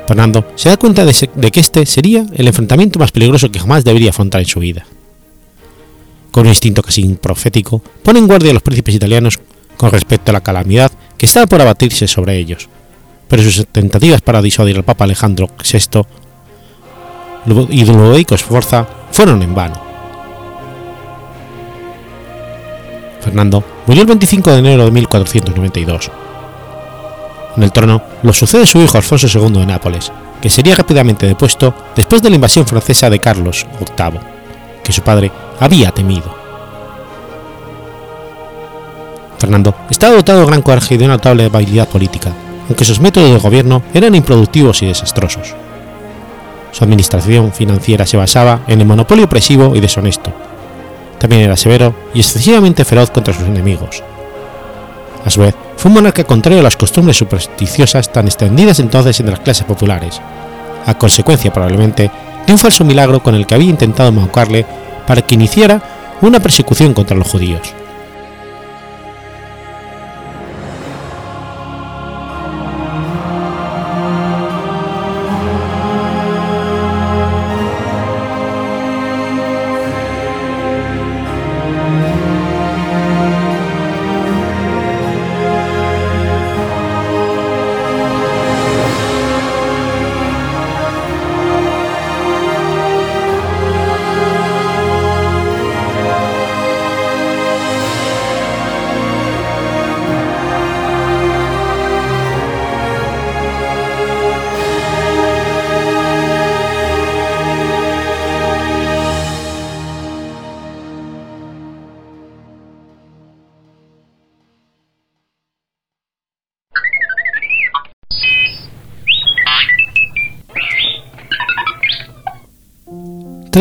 [0.09, 4.11] Fernando se da cuenta de, que este sería el enfrentamiento más peligroso que jamás debería
[4.11, 4.87] afrontar en su vida.
[6.31, 9.39] Con un instinto casi profético, pone en guardia a los príncipes italianos
[9.77, 12.69] con respecto a la calamidad que estaba por abatirse sobre ellos,
[13.29, 16.03] pero sus tentativas para disuadir al Papa Alejandro VI
[17.71, 19.81] y Ludovico Sforza fueron en vano.
[23.21, 26.11] Fernando murió el 25 de enero de 1492.
[27.57, 31.75] En el trono lo sucede su hijo Alfonso II de Nápoles, que sería rápidamente depuesto
[31.95, 34.21] después de la invasión francesa de Carlos VIII,
[34.83, 36.44] que su padre había temido.
[39.45, 42.33] Fernando estaba dotado de gran coraje y de una notable habilidad política,
[42.67, 45.55] aunque sus métodos de gobierno eran improductivos y desastrosos.
[46.73, 50.33] Su administración financiera se basaba en el monopolio opresivo y deshonesto.
[51.19, 54.03] También era severo y excesivamente feroz contra sus enemigos.
[55.27, 59.35] A su vez, fue un monarca contrario a las costumbres supersticiosas tan extendidas entonces entre
[59.35, 60.23] las clases populares,
[60.87, 62.11] a consecuencia probablemente
[62.47, 64.65] de un falso milagro con el que había intentado embaucarle
[65.07, 65.83] para que iniciara
[66.23, 67.75] una persecución contra los judíos.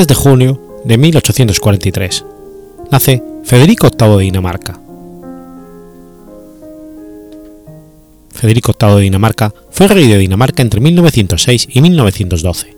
[0.08, 2.26] De junio de 1843.
[2.92, 4.80] Nace Federico VIII de Dinamarca.
[8.32, 12.78] Federico VIII de Dinamarca fue rey de Dinamarca entre 1906 y 1912.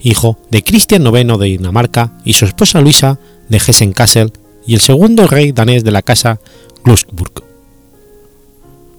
[0.00, 3.18] Hijo de Cristian IX de Dinamarca y su esposa Luisa
[3.48, 4.32] de Hessen-Kassel
[4.66, 6.40] y el segundo rey danés de la casa
[6.84, 7.44] Glücksburg.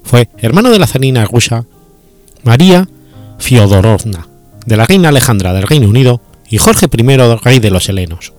[0.04, 1.66] Fue hermano de la zarina rusa
[2.44, 2.88] María
[3.40, 4.28] Fiodorovna,
[4.66, 8.34] de la reina Alejandra del Reino Unido y Jorge I, rey de los helenos.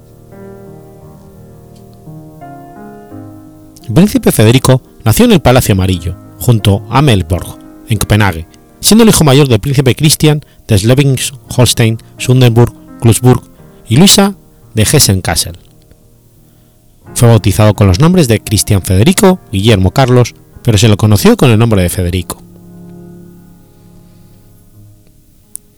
[3.86, 8.46] El príncipe Federico nació en el Palacio Amarillo, junto a Melborg, en Copenhague,
[8.80, 13.42] siendo el hijo mayor del príncipe Christian de Schleswig-Holstein, Sunderburg, Klusburg
[13.88, 14.34] y Luisa
[14.74, 15.58] de Hessen-Kassel.
[17.14, 21.50] Fue bautizado con los nombres de Cristian Federico Guillermo Carlos, pero se lo conoció con
[21.50, 22.42] el nombre de Federico.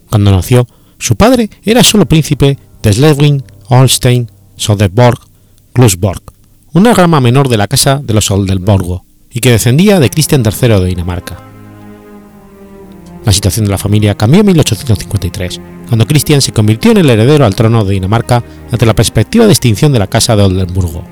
[0.08, 0.66] Cuando nació,
[0.98, 5.20] su padre era solo príncipe de Schleswig, Holstein, Soderborg,
[5.72, 6.22] Klusborg,
[6.72, 10.80] una rama menor de la casa de los Oldenburgo, y que descendía de Cristian III
[10.80, 11.38] de Dinamarca.
[13.24, 17.44] La situación de la familia cambió en 1853, cuando Cristian se convirtió en el heredero
[17.44, 21.04] al trono de Dinamarca ante la perspectiva de extinción de la casa de Oldenburgo.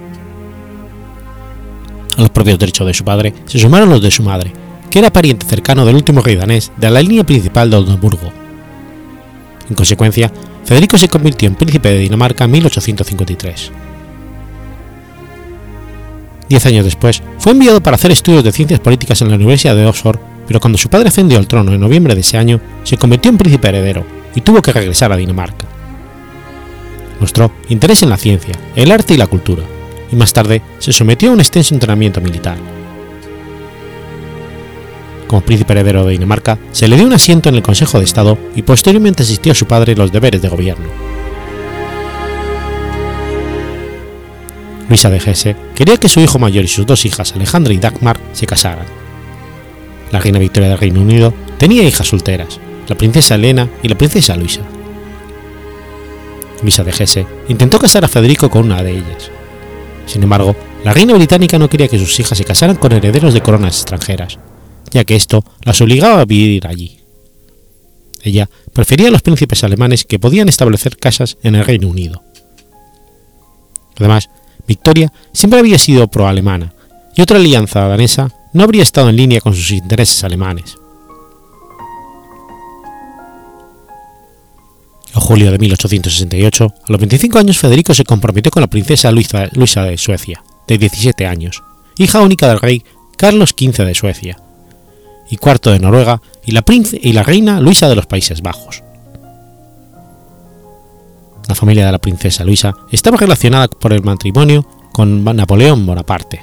[2.17, 4.53] A los propios derechos de su padre se sumaron los de su madre,
[4.91, 8.46] que era pariente cercano del último rey danés de la línea principal de Oldenburgo.
[9.69, 10.31] En consecuencia,
[10.65, 13.73] Federico se convirtió en príncipe de Dinamarca en 1853.
[16.49, 19.87] Diez años después, fue enviado para hacer estudios de ciencias políticas en la Universidad de
[19.87, 23.31] Oxford, pero cuando su padre ascendió al trono en noviembre de ese año, se convirtió
[23.31, 25.67] en príncipe heredero y tuvo que regresar a Dinamarca.
[27.19, 29.65] Mostró interés en la ciencia, el arte y la cultura,
[30.13, 32.76] y más tarde se sometió a un extenso entrenamiento militar.
[35.27, 38.39] Como príncipe heredero de Dinamarca, se le dio un asiento en el Consejo de Estado
[38.55, 40.87] y posteriormente asistió a su padre en los deberes de gobierno.
[44.89, 48.21] Luisa de Hesse quería que su hijo mayor y sus dos hijas, Alejandra y Dagmar,
[48.33, 48.87] se casaran.
[50.13, 54.37] La reina Victoria del Reino Unido tenía hijas solteras, la princesa Elena y la princesa
[54.37, 54.61] Luisa.
[56.63, 59.31] Luisa de Hesse intentó casar a Federico con una de ellas.
[60.07, 63.41] Sin embargo, la reina británica no quería que sus hijas se casaran con herederos de
[63.41, 64.39] coronas extranjeras,
[64.91, 67.01] ya que esto las obligaba a vivir allí.
[68.23, 72.23] Ella prefería a los príncipes alemanes que podían establecer casas en el Reino Unido.
[73.99, 74.29] Además,
[74.67, 76.75] Victoria siempre había sido pro-alemana,
[77.17, 80.77] y otra alianza danesa no habría estado en línea con sus intereses alemanes.
[85.15, 89.49] En julio de 1868, a los 25 años, Federico se comprometió con la princesa Luisa,
[89.53, 91.63] Luisa de Suecia, de 17 años,
[91.97, 92.83] hija única del rey
[93.17, 94.37] Carlos XV de Suecia,
[95.31, 98.83] y cuarto de Noruega, y la, y la reina Luisa de los Países Bajos.
[101.49, 106.43] La familia de la princesa Luisa estaba relacionada por el matrimonio con Napoleón Bonaparte.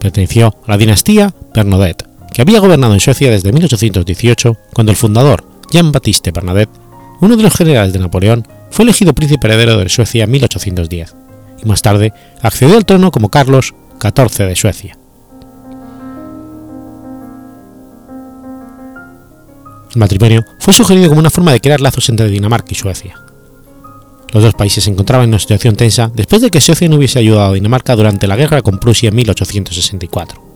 [0.00, 5.44] Perteneció a la dinastía Bernadotte, que había gobernado en Suecia desde 1818, cuando el fundador,
[5.70, 6.70] Jean-Baptiste Bernadotte,
[7.20, 11.14] uno de los generales de Napoleón, fue elegido príncipe heredero de Suecia en 1810,
[11.62, 14.97] y más tarde accedió al trono como Carlos XIV de Suecia.
[19.90, 23.18] El matrimonio fue sugerido como una forma de crear lazos entre Dinamarca y Suecia.
[24.32, 27.18] Los dos países se encontraban en una situación tensa después de que Suecia no hubiese
[27.18, 30.48] ayudado a Dinamarca durante la guerra con Prusia en 1864.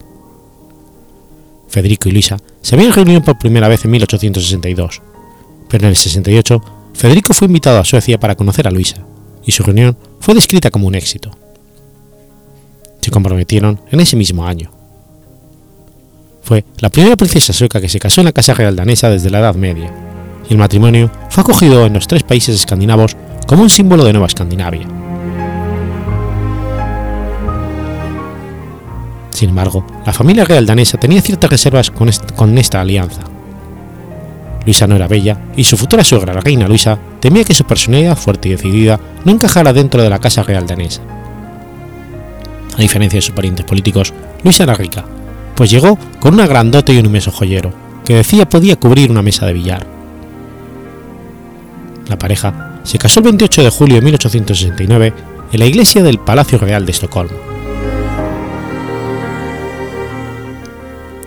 [1.68, 5.00] Federico y Luisa se habían reunido por primera vez en 1862,
[5.70, 6.62] pero en el 68
[6.92, 8.98] Federico fue invitado a Suecia para conocer a Luisa,
[9.44, 11.30] y su reunión fue descrita como un éxito.
[13.00, 14.70] Se comprometieron en ese mismo año.
[16.42, 19.38] Fue la primera princesa sueca que se casó en la Casa Real danesa desde la
[19.38, 19.92] Edad Media,
[20.48, 23.16] y el matrimonio fue acogido en los tres países escandinavos
[23.46, 24.86] como un símbolo de Nueva Escandinavia.
[29.30, 33.22] Sin embargo, la familia real danesa tenía ciertas reservas con, esta alianza.
[34.64, 38.16] Luisa no era bella y su futura suegra, la reina Luisa, temía que su personalidad
[38.16, 41.02] fuerte y decidida no encajara dentro de la casa real danesa.
[42.76, 44.12] A diferencia de sus parientes políticos,
[44.44, 45.04] Luisa era rica,
[45.54, 47.72] pues llegó con una grandote y un inmenso joyero,
[48.04, 49.86] que decía podía cubrir una mesa de billar.
[52.08, 55.12] La pareja se casó el 28 de julio de 1869
[55.52, 57.36] en la iglesia del Palacio Real de Estocolmo.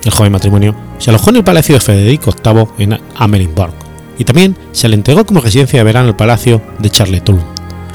[0.03, 3.73] El joven matrimonio se alojó en el Palacio de Federico VIII en Amalienborg
[4.17, 7.41] y también se le entregó como residencia de verano el Palacio de Charlottetown,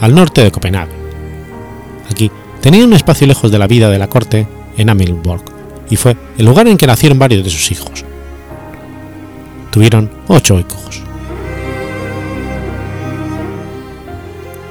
[0.00, 0.92] al norte de Copenhague.
[2.10, 5.59] Aquí tenía un espacio lejos de la vida de la corte en Amalienborg
[5.90, 8.04] y fue el lugar en que nacieron varios de sus hijos.
[9.70, 11.02] Tuvieron ocho hijos.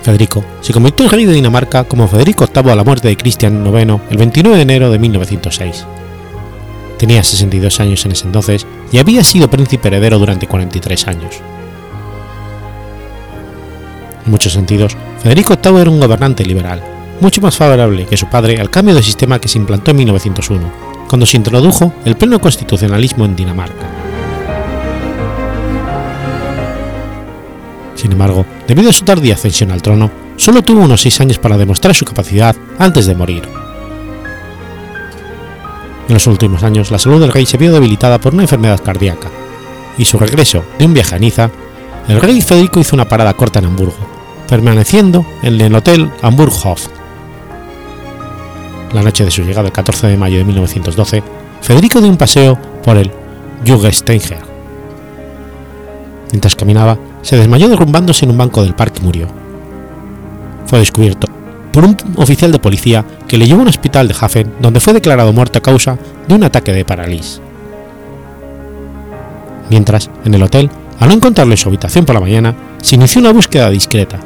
[0.01, 3.65] Federico se convirtió en rey de Dinamarca como Federico VIII a la muerte de Cristian
[3.65, 5.86] IX el 29 de enero de 1906.
[6.97, 11.36] Tenía 62 años en ese entonces y había sido príncipe heredero durante 43 años.
[14.26, 16.82] En muchos sentidos, Federico VIII era un gobernante liberal,
[17.20, 20.89] mucho más favorable que su padre al cambio de sistema que se implantó en 1901,
[21.10, 23.88] cuando se introdujo el pleno constitucionalismo en Dinamarca.
[27.95, 31.57] Sin embargo, debido a su tardía ascensión al trono, solo tuvo unos seis años para
[31.57, 33.41] demostrar su capacidad antes de morir.
[36.07, 39.30] En los últimos años, la salud del rey se vio debilitada por una enfermedad cardíaca,
[39.97, 41.49] y su regreso de un viaje a Niza,
[42.07, 43.97] el rey Federico hizo una parada corta en Hamburgo,
[44.47, 46.99] permaneciendo en el Hotel Hamburghof.
[48.94, 51.22] La noche de su llegada el 14 de mayo de 1912,
[51.62, 53.12] Federico dio un paseo por el
[53.66, 54.40] Jugesteiger.
[56.32, 59.28] Mientras caminaba, se desmayó derrumbándose en un banco del parque y murió.
[60.66, 61.28] Fue descubierto
[61.72, 64.94] por un oficial de policía que le llevó a un hospital de Hafen donde fue
[64.94, 67.42] declarado muerto a causa de un ataque de parálisis.
[69.70, 70.70] Mientras, en el hotel,
[71.00, 74.20] al no encontrarle su habitación por la mañana, se inició una búsqueda discreta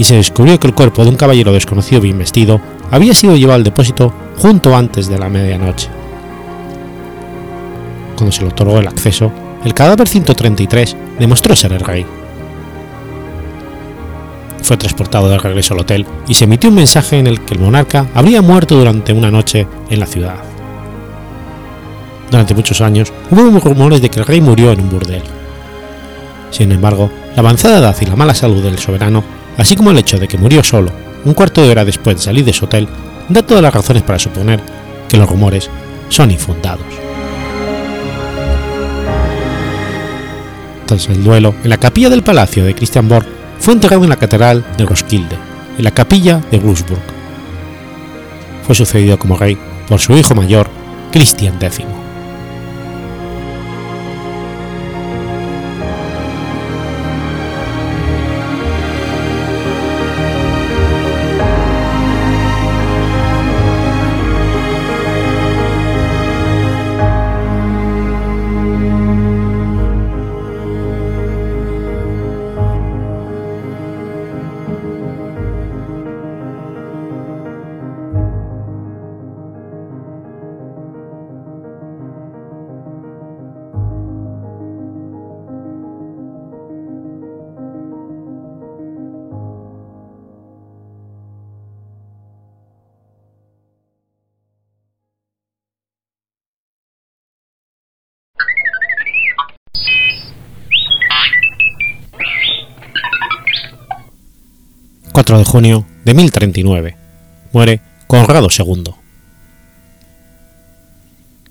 [0.00, 2.58] y se descubrió que el cuerpo de un caballero desconocido bien vestido
[2.90, 5.90] había sido llevado al depósito junto antes de la medianoche.
[8.16, 9.30] Cuando se le otorgó el acceso,
[9.62, 12.06] el cadáver 133 demostró ser el rey.
[14.62, 17.60] Fue transportado de regreso al hotel y se emitió un mensaje en el que el
[17.60, 20.36] monarca habría muerto durante una noche en la ciudad.
[22.30, 25.24] Durante muchos años hubo rumores de que el rey murió en un burdel.
[26.50, 30.18] Sin embargo, la avanzada edad y la mala salud del soberano, así como el hecho
[30.18, 30.90] de que murió solo
[31.26, 32.88] un cuarto de hora después de salir de su hotel,
[33.28, 34.58] da todas las razones para suponer
[35.06, 35.68] que los rumores
[36.08, 36.86] son infundados.
[40.86, 43.26] Tras el duelo, en la capilla del palacio de Christianborg,
[43.58, 45.36] fue enterrado en la catedral de Roskilde,
[45.76, 47.02] en la capilla de Würzburg.
[48.66, 50.70] Fue sucedido como rey por su hijo mayor,
[51.12, 51.84] Cristian X.
[105.30, 106.96] 4 de junio de 1039.
[107.52, 108.82] Muere Conrado II.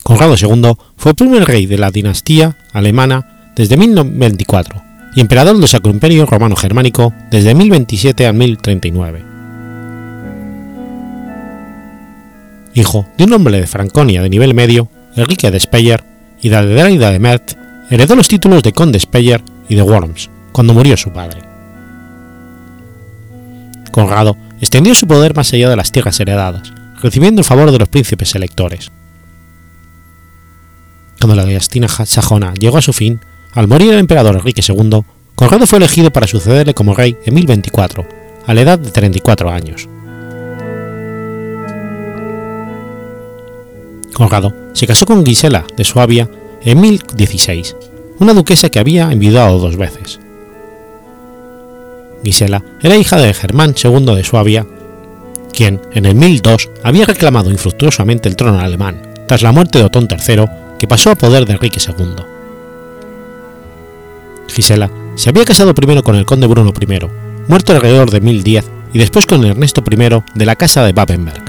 [0.03, 4.81] Conrado II fue primer rey de la dinastía alemana desde 1024
[5.15, 9.23] y emperador del Sacro Imperio Romano Germánico desde 1027 a 1039.
[12.73, 16.03] Hijo de un hombre de Franconia de nivel medio, Enrique de Speyer
[16.41, 17.53] y de Adelaida de Merth,
[17.89, 21.48] heredó los títulos de conde Speyer y de Worms cuando murió su padre.
[23.99, 26.71] Conrado extendió su poder más allá de las tierras heredadas,
[27.01, 28.91] recibiendo el favor de los príncipes electores.
[31.19, 33.19] Cuando la dinastía sajona llegó a su fin,
[33.51, 35.01] al morir el emperador Enrique II,
[35.35, 38.07] Conrado fue elegido para sucederle como rey en 1024,
[38.47, 39.89] a la edad de 34 años.
[44.13, 46.29] Conrado se casó con Gisela de Suabia
[46.63, 47.75] en 1016,
[48.19, 50.18] una duquesa que había enviudado dos veces.
[52.23, 54.65] Gisela era hija de Germán II de Suabia,
[55.53, 60.07] quien en el 1002 había reclamado infructuosamente el trono alemán tras la muerte de Otón
[60.09, 60.45] III,
[60.79, 62.23] que pasó a poder de Enrique II.
[64.47, 66.99] Gisela se había casado primero con el conde Bruno I,
[67.47, 69.95] muerto alrededor de 1010, y después con Ernesto I
[70.33, 71.43] de la casa de Babenberg.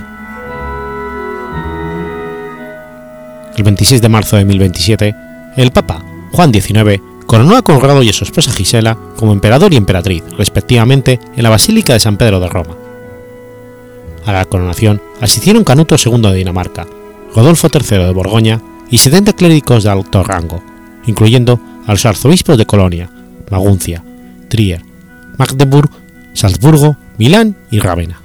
[3.57, 5.15] El 26 de marzo de 1027,
[5.57, 6.03] el Papa
[6.33, 7.01] Juan XIX
[7.31, 11.49] coronó a Conrado y a su esposa Gisela como emperador y emperatriz, respectivamente, en la
[11.49, 12.75] Basílica de San Pedro de Roma.
[14.27, 16.89] A la coronación asistieron Canuto II de Dinamarca,
[17.33, 18.61] Rodolfo III de Borgoña
[18.91, 20.61] y 70 clérigos de alto rango,
[21.07, 23.09] incluyendo a los arzobispos de Colonia,
[23.49, 24.03] Maguncia,
[24.49, 24.83] Trier,
[25.39, 25.89] Magdeburg,
[26.33, 28.21] Salzburgo, Milán y Rávena.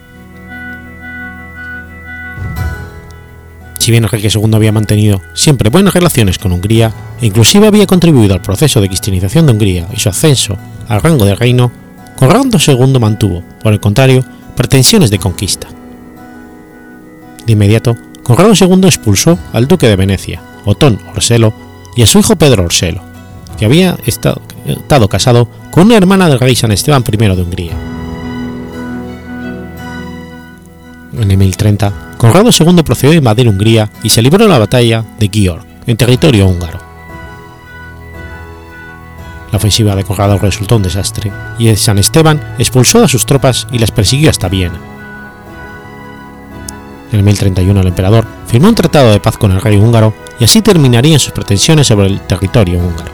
[3.86, 8.34] Si bien Enrique II había mantenido siempre buenas relaciones con Hungría e inclusive había contribuido
[8.34, 10.58] al proceso de cristianización de Hungría y su ascenso
[10.88, 11.72] al rango de reino,
[12.16, 14.26] Conrado II mantuvo, por el contrario,
[14.56, 15.68] pretensiones de conquista.
[17.46, 21.54] De inmediato, Conrado II expulsó al duque de Venecia, Otón Orselo,
[21.96, 23.04] y a su hijo Pedro Orselo,
[23.56, 27.95] que había estado, estado casado con una hermana del rey San Esteban I de Hungría.
[31.18, 35.30] En el 1030, Conrado II procedió a invadir Hungría y se libró la batalla de
[35.30, 36.80] Győr, en territorio húngaro.
[39.52, 43.80] La ofensiva de Conrado resultó un desastre y San Esteban expulsó a sus tropas y
[43.80, 44.78] las persiguió hasta Viena.
[47.14, 50.44] En el 1031 el emperador firmó un tratado de paz con el rey húngaro y
[50.44, 53.12] así terminarían sus pretensiones sobre el territorio húngaro.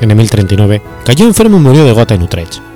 [0.00, 2.67] En el 1039 cayó enfermo y murió de gota en Utrecht.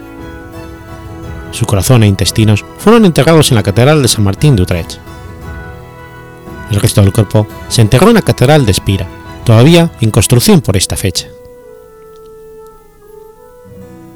[1.52, 4.98] Su corazón e intestinos fueron enterrados en la Catedral de San Martín de Utrecht.
[6.70, 9.06] El resto del cuerpo se enterró en la Catedral de Espira,
[9.44, 11.28] todavía en construcción por esta fecha.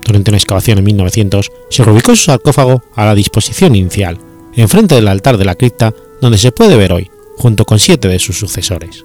[0.04, 4.18] Durante una excavación en 1900 se reubicó su sarcófago a la disposición inicial,
[4.54, 8.18] enfrente del altar de la cripta donde se puede ver hoy, junto con siete de
[8.18, 9.04] sus sucesores.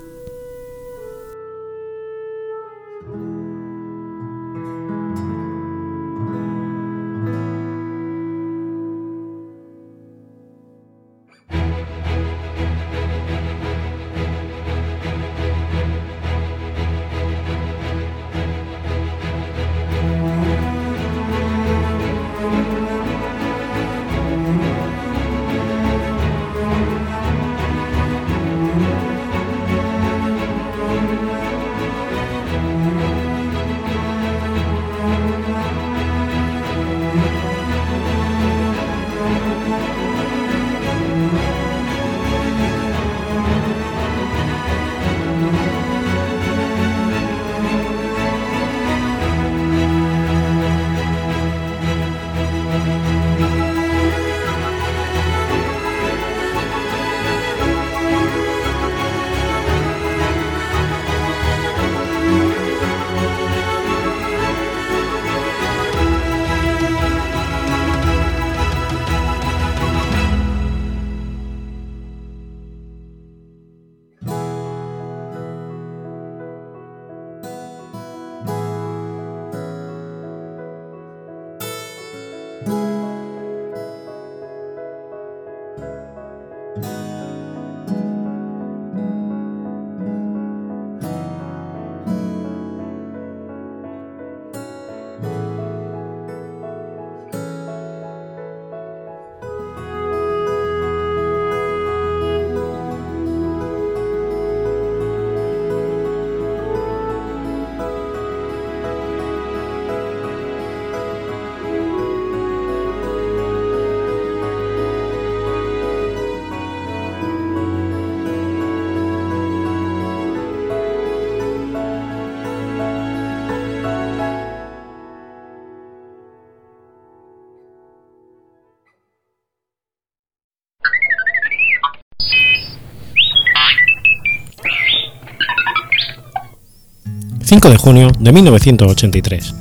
[137.52, 139.54] 5 de junio de 1983.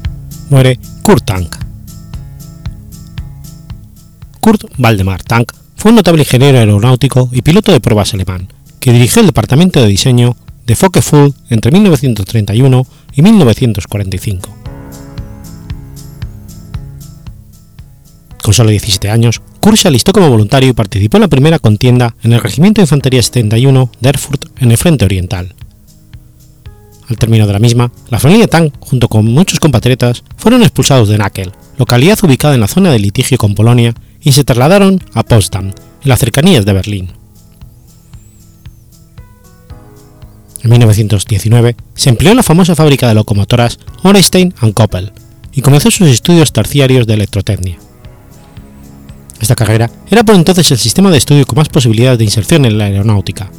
[0.49, 1.57] Muere Kurt Tank.
[4.39, 8.47] Kurt Waldemar Tank fue un notable ingeniero aeronáutico y piloto de pruebas alemán,
[8.79, 10.37] que dirigió el departamento de diseño
[10.67, 14.57] de Focke-Wulf entre 1931 y 1945.
[18.41, 22.15] Con solo 17 años, Kurt se alistó como voluntario y participó en la primera contienda
[22.23, 25.57] en el Regimiento de Infantería 71 de Erfurt en el Frente Oriental.
[27.11, 31.19] Al término de la misma, la familia Tang, junto con muchos compatriotas, fueron expulsados de
[31.19, 35.67] Nakel, localidad ubicada en la zona de litigio con Polonia, y se trasladaron a Potsdam,
[35.69, 37.13] en las cercanías de Berlín.
[40.63, 45.11] En 1919 se empleó en la famosa fábrica de locomotoras Ornstein Koppel
[45.53, 47.79] y comenzó sus estudios terciarios de electrotecnia.
[49.41, 52.79] Esta carrera era por entonces el sistema de estudio con más posibilidades de inserción en
[52.79, 53.51] la aeronáutica,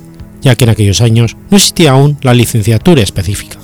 [0.41, 3.57] ya que en aquellos años no existía aún la licenciatura específica.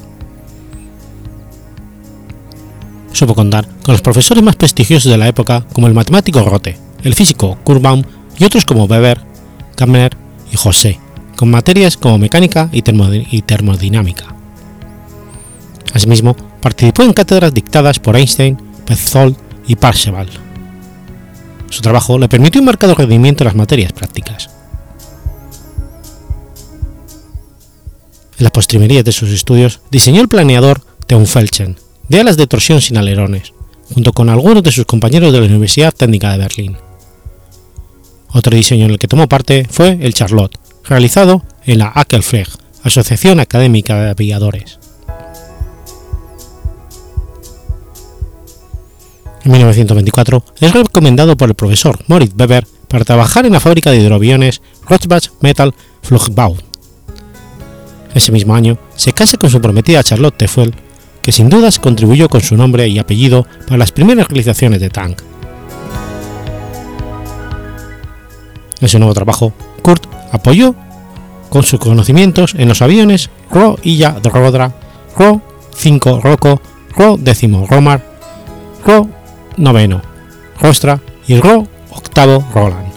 [3.11, 7.15] Supo contar con los profesores más prestigiosos de la época como el matemático Rote, el
[7.15, 8.03] físico Kurbaum
[8.37, 9.21] y otros como Weber,
[9.75, 10.15] Kammer
[10.51, 10.99] y José,
[11.35, 12.81] con materias como mecánica y,
[13.41, 14.35] termodinámica.
[15.93, 19.35] Asimismo, participó en cátedras dictadas por Einstein, Petzold
[19.67, 20.29] y Parseval.
[21.69, 24.56] Su trabajo le permitió un marcado rendimiento en las materias prácticas.
[28.37, 31.77] En la postrimería de sus estudios diseñó el planeador Teunfelchen,
[32.07, 33.53] de alas de torsión sin alerones,
[33.93, 36.77] junto con algunos de sus compañeros de la Universidad Técnica de Berlín.
[38.31, 42.47] Otro diseño en el que tomó parte fue el Charlotte, realizado en la Ackelfleg,
[42.83, 44.77] Asociación Académica de Aviadores.
[49.43, 53.97] En 1924 es recomendado por el profesor Moritz Weber para trabajar en la fábrica de
[53.97, 55.73] hidroaviones Rothbach Metal
[56.03, 56.57] Flugbau
[58.17, 60.73] ese mismo año se casa con su prometida Charlotte Tefuel,
[61.21, 65.21] que sin dudas contribuyó con su nombre y apellido para las primeras realizaciones de Tank.
[68.79, 70.75] En su nuevo trabajo, Kurt apoyó
[71.49, 74.73] con sus conocimientos en los aviones Ro Illa Rodra,
[75.17, 75.41] Ro
[75.75, 76.61] 5 Rocco,
[76.95, 78.03] Ro décimo Romar,
[78.85, 79.09] Ro
[79.57, 80.01] noveno
[80.59, 82.91] Rostra y Ro octavo Roland.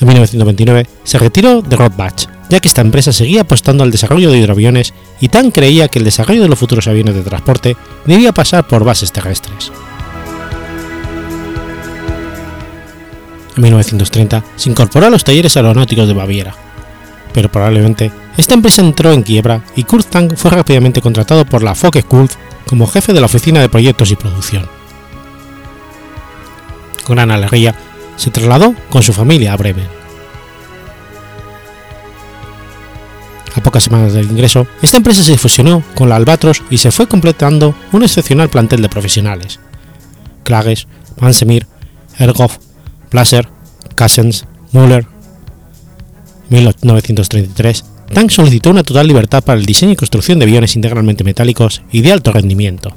[0.00, 4.38] En 1929 se retiró de Rothbach, ya que esta empresa seguía apostando al desarrollo de
[4.38, 8.66] hidroaviones y tan creía que el desarrollo de los futuros aviones de transporte debía pasar
[8.66, 9.72] por bases terrestres.
[13.56, 16.54] En 1930 se incorporó a los talleres aeronáuticos de Baviera,
[17.32, 21.74] pero probablemente esta empresa entró en quiebra y Kurt Tank fue rápidamente contratado por la
[21.74, 22.32] Focke-Wulf
[22.66, 24.68] como jefe de la oficina de proyectos y producción.
[27.04, 27.74] Con gran alegría,
[28.16, 29.99] se trasladó con su familia a Bremen.
[33.54, 37.08] A pocas semanas del ingreso, esta empresa se fusionó con la Albatros y se fue
[37.08, 39.58] completando un excepcional plantel de profesionales.
[40.44, 40.86] Klages,
[41.20, 41.66] Mansemir,
[42.18, 42.58] Ergoff,
[43.10, 43.48] Blaser,
[43.96, 45.06] Cassens, Müller.
[46.50, 51.24] En 1933, Tank solicitó una total libertad para el diseño y construcción de aviones integralmente
[51.24, 52.94] metálicos y de alto rendimiento.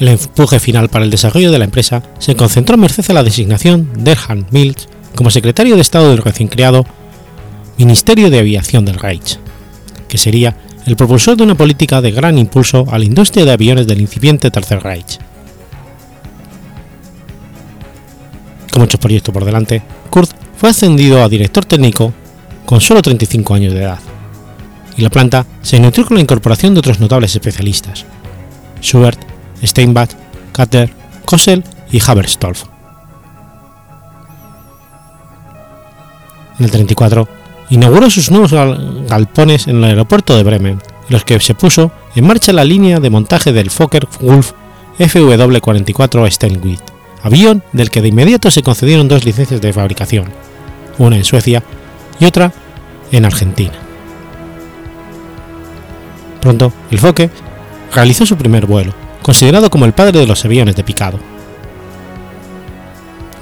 [0.00, 3.88] El empuje final para el desarrollo de la empresa se concentró merced a la designación
[4.02, 6.86] de Erhard Milch como secretario de Estado del recién creado
[7.78, 9.38] Ministerio de Aviación del Reich,
[10.08, 10.56] que sería
[10.86, 14.50] el propulsor de una política de gran impulso a la industria de aviones del incipiente
[14.50, 15.18] Tercer Reich.
[18.70, 22.12] Con muchos proyectos por delante, Kurt fue ascendido a director técnico
[22.64, 23.98] con solo 35 años de edad,
[24.96, 28.04] y la planta se nutrió con la incorporación de otros notables especialistas,
[28.80, 29.20] Schubert,
[29.64, 30.10] Steinbach,
[30.52, 30.92] Katter,
[31.24, 32.71] Kossel y Haberstolf.
[36.58, 37.28] En el 34,
[37.70, 38.52] inauguró sus nuevos
[39.08, 40.78] galpones en el aeropuerto de Bremen,
[41.08, 44.52] en los que se puso en marcha la línea de montaje del Fokker-Wulf
[44.98, 46.78] FW-44 Steinway,
[47.22, 50.26] avión del que de inmediato se concedieron dos licencias de fabricación,
[50.98, 51.62] una en Suecia
[52.20, 52.52] y otra
[53.10, 53.72] en Argentina.
[56.40, 57.30] Pronto, el Fokker
[57.94, 58.92] realizó su primer vuelo,
[59.22, 61.18] considerado como el padre de los aviones de picado.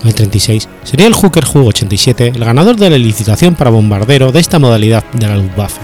[0.04, 4.58] El 36 sería el Hooker Ju-87 el ganador de la licitación para bombardero de esta
[4.58, 5.80] modalidad de la Luftwaffe.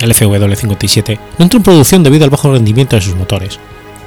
[0.00, 3.58] El FW-57 no entró en producción debido al bajo rendimiento de sus motores,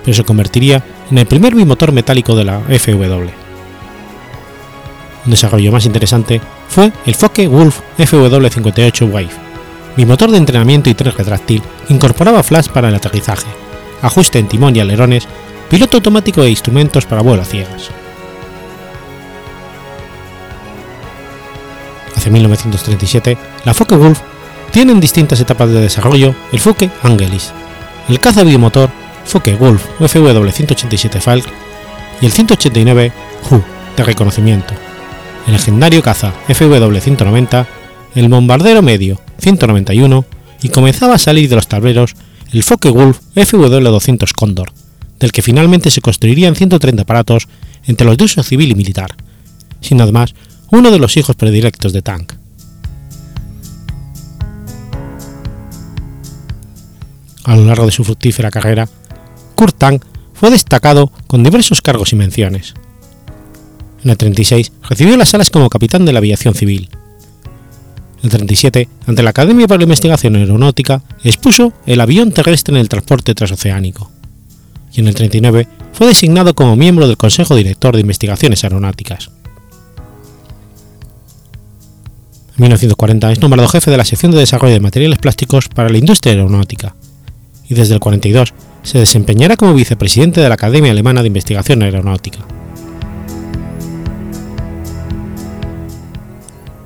[0.04, 3.30] pero se convertiría en el primer bimotor metálico de la FW.
[5.26, 9.30] Un desarrollo más interesante fue el Focke-Wulf FW-58 Wave,
[9.98, 13.48] bimotor de entrenamiento y tren retráctil incorporaba flash para el aterrizaje,
[14.06, 15.28] ajuste en timón y alerones,
[15.70, 17.90] piloto automático e instrumentos para vuelo a ciegas.
[22.16, 24.20] Hacia 1937, la Focke-Wulf
[24.72, 27.52] tiene en distintas etapas de desarrollo el Focke Angelis,
[28.10, 28.90] el caza bimotor
[29.26, 31.46] Focke-Wulf FW-187 Falk
[32.22, 33.12] y el 189
[33.50, 33.62] Hu
[33.98, 34.74] de reconocimiento,
[35.48, 37.66] el legendario caza FW-190,
[38.16, 40.26] el bombardero medio 191
[40.62, 42.16] y comenzaba a salir de los tableros
[42.52, 44.72] el Focke-Wulf FW-200 Condor,
[45.20, 47.48] del que finalmente se construirían 130 aparatos
[47.86, 49.16] entre los de uso civil y militar,
[49.82, 50.36] siendo además
[50.72, 52.34] uno de los hijos predilectos de Tank.
[57.44, 58.90] A lo largo de su fructífera carrera,
[59.54, 62.74] Kurt Tank fue destacado con diversos cargos y menciones.
[64.04, 66.90] En el 36 recibió las alas como capitán de la aviación civil.
[68.26, 72.82] En el 37, ante la Academia para la Investigación Aeronáutica, expuso el avión terrestre en
[72.82, 74.10] el transporte transoceánico.
[74.94, 79.30] Y en el 39 fue designado como miembro del Consejo Director de Investigaciones Aeronáuticas.
[82.58, 86.00] En 1940 es nombrado jefe de la sección de desarrollo de materiales plásticos para la
[86.00, 86.96] industria aeronáutica
[87.70, 92.40] y desde el 42 se desempeñará como vicepresidente de la Academia Alemana de Investigación Aeronáutica.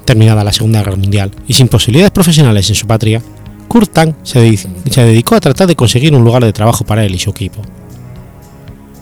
[0.10, 3.22] Terminada la Segunda Guerra Mundial y sin posibilidades profesionales en su patria,
[3.68, 7.20] Kurt Tank se, dedicó a tratar de conseguir un lugar de trabajo para él y
[7.20, 7.62] su equipo.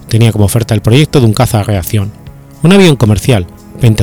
[0.09, 2.11] Tenía como oferta el proyecto de un caza a reacción,
[2.61, 3.47] un avión comercial,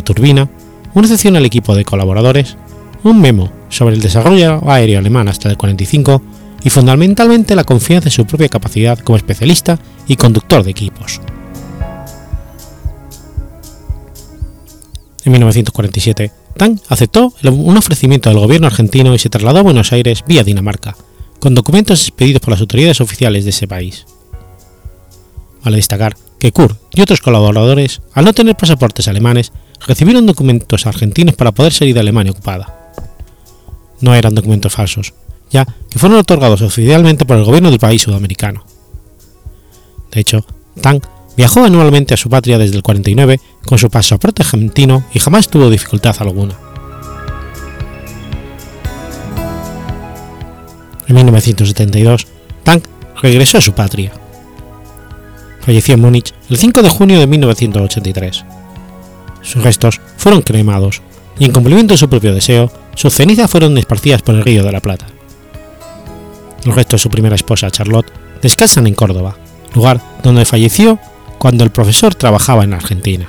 [0.02, 0.48] turbina,
[0.94, 2.56] un excepcional equipo de colaboradores,
[3.02, 6.22] un memo sobre el desarrollo aéreo alemán hasta el 45
[6.64, 9.78] y fundamentalmente la confianza en su propia capacidad como especialista
[10.08, 11.20] y conductor de equipos.
[15.26, 20.24] En 1947, Tang aceptó un ofrecimiento del gobierno argentino y se trasladó a Buenos Aires
[20.26, 20.96] vía Dinamarca,
[21.40, 24.06] con documentos expedidos por las autoridades oficiales de ese país.
[25.64, 29.52] Vale destacar que Kurt y otros colaboradores, al no tener pasaportes alemanes,
[29.86, 32.92] recibieron documentos argentinos para poder salir de Alemania ocupada.
[34.00, 35.14] No eran documentos falsos,
[35.50, 38.64] ya que fueron otorgados oficialmente por el gobierno del país sudamericano.
[40.12, 40.44] De hecho,
[40.80, 41.00] Tang
[41.36, 45.70] viajó anualmente a su patria desde el 49 con su pasaporte argentino y jamás tuvo
[45.70, 46.54] dificultad alguna.
[51.06, 52.26] En 1972,
[52.62, 52.82] Tang
[53.20, 54.12] regresó a su patria.
[55.60, 58.44] Falleció en Múnich el 5 de junio de 1983.
[59.42, 61.02] Sus restos fueron cremados
[61.38, 64.72] y en cumplimiento de su propio deseo, sus cenizas fueron esparcidas por el Río de
[64.72, 65.06] la Plata.
[66.64, 68.10] Los restos de su primera esposa, Charlotte,
[68.40, 69.36] descansan en Córdoba,
[69.74, 70.98] lugar donde falleció
[71.38, 73.28] cuando el profesor trabajaba en Argentina.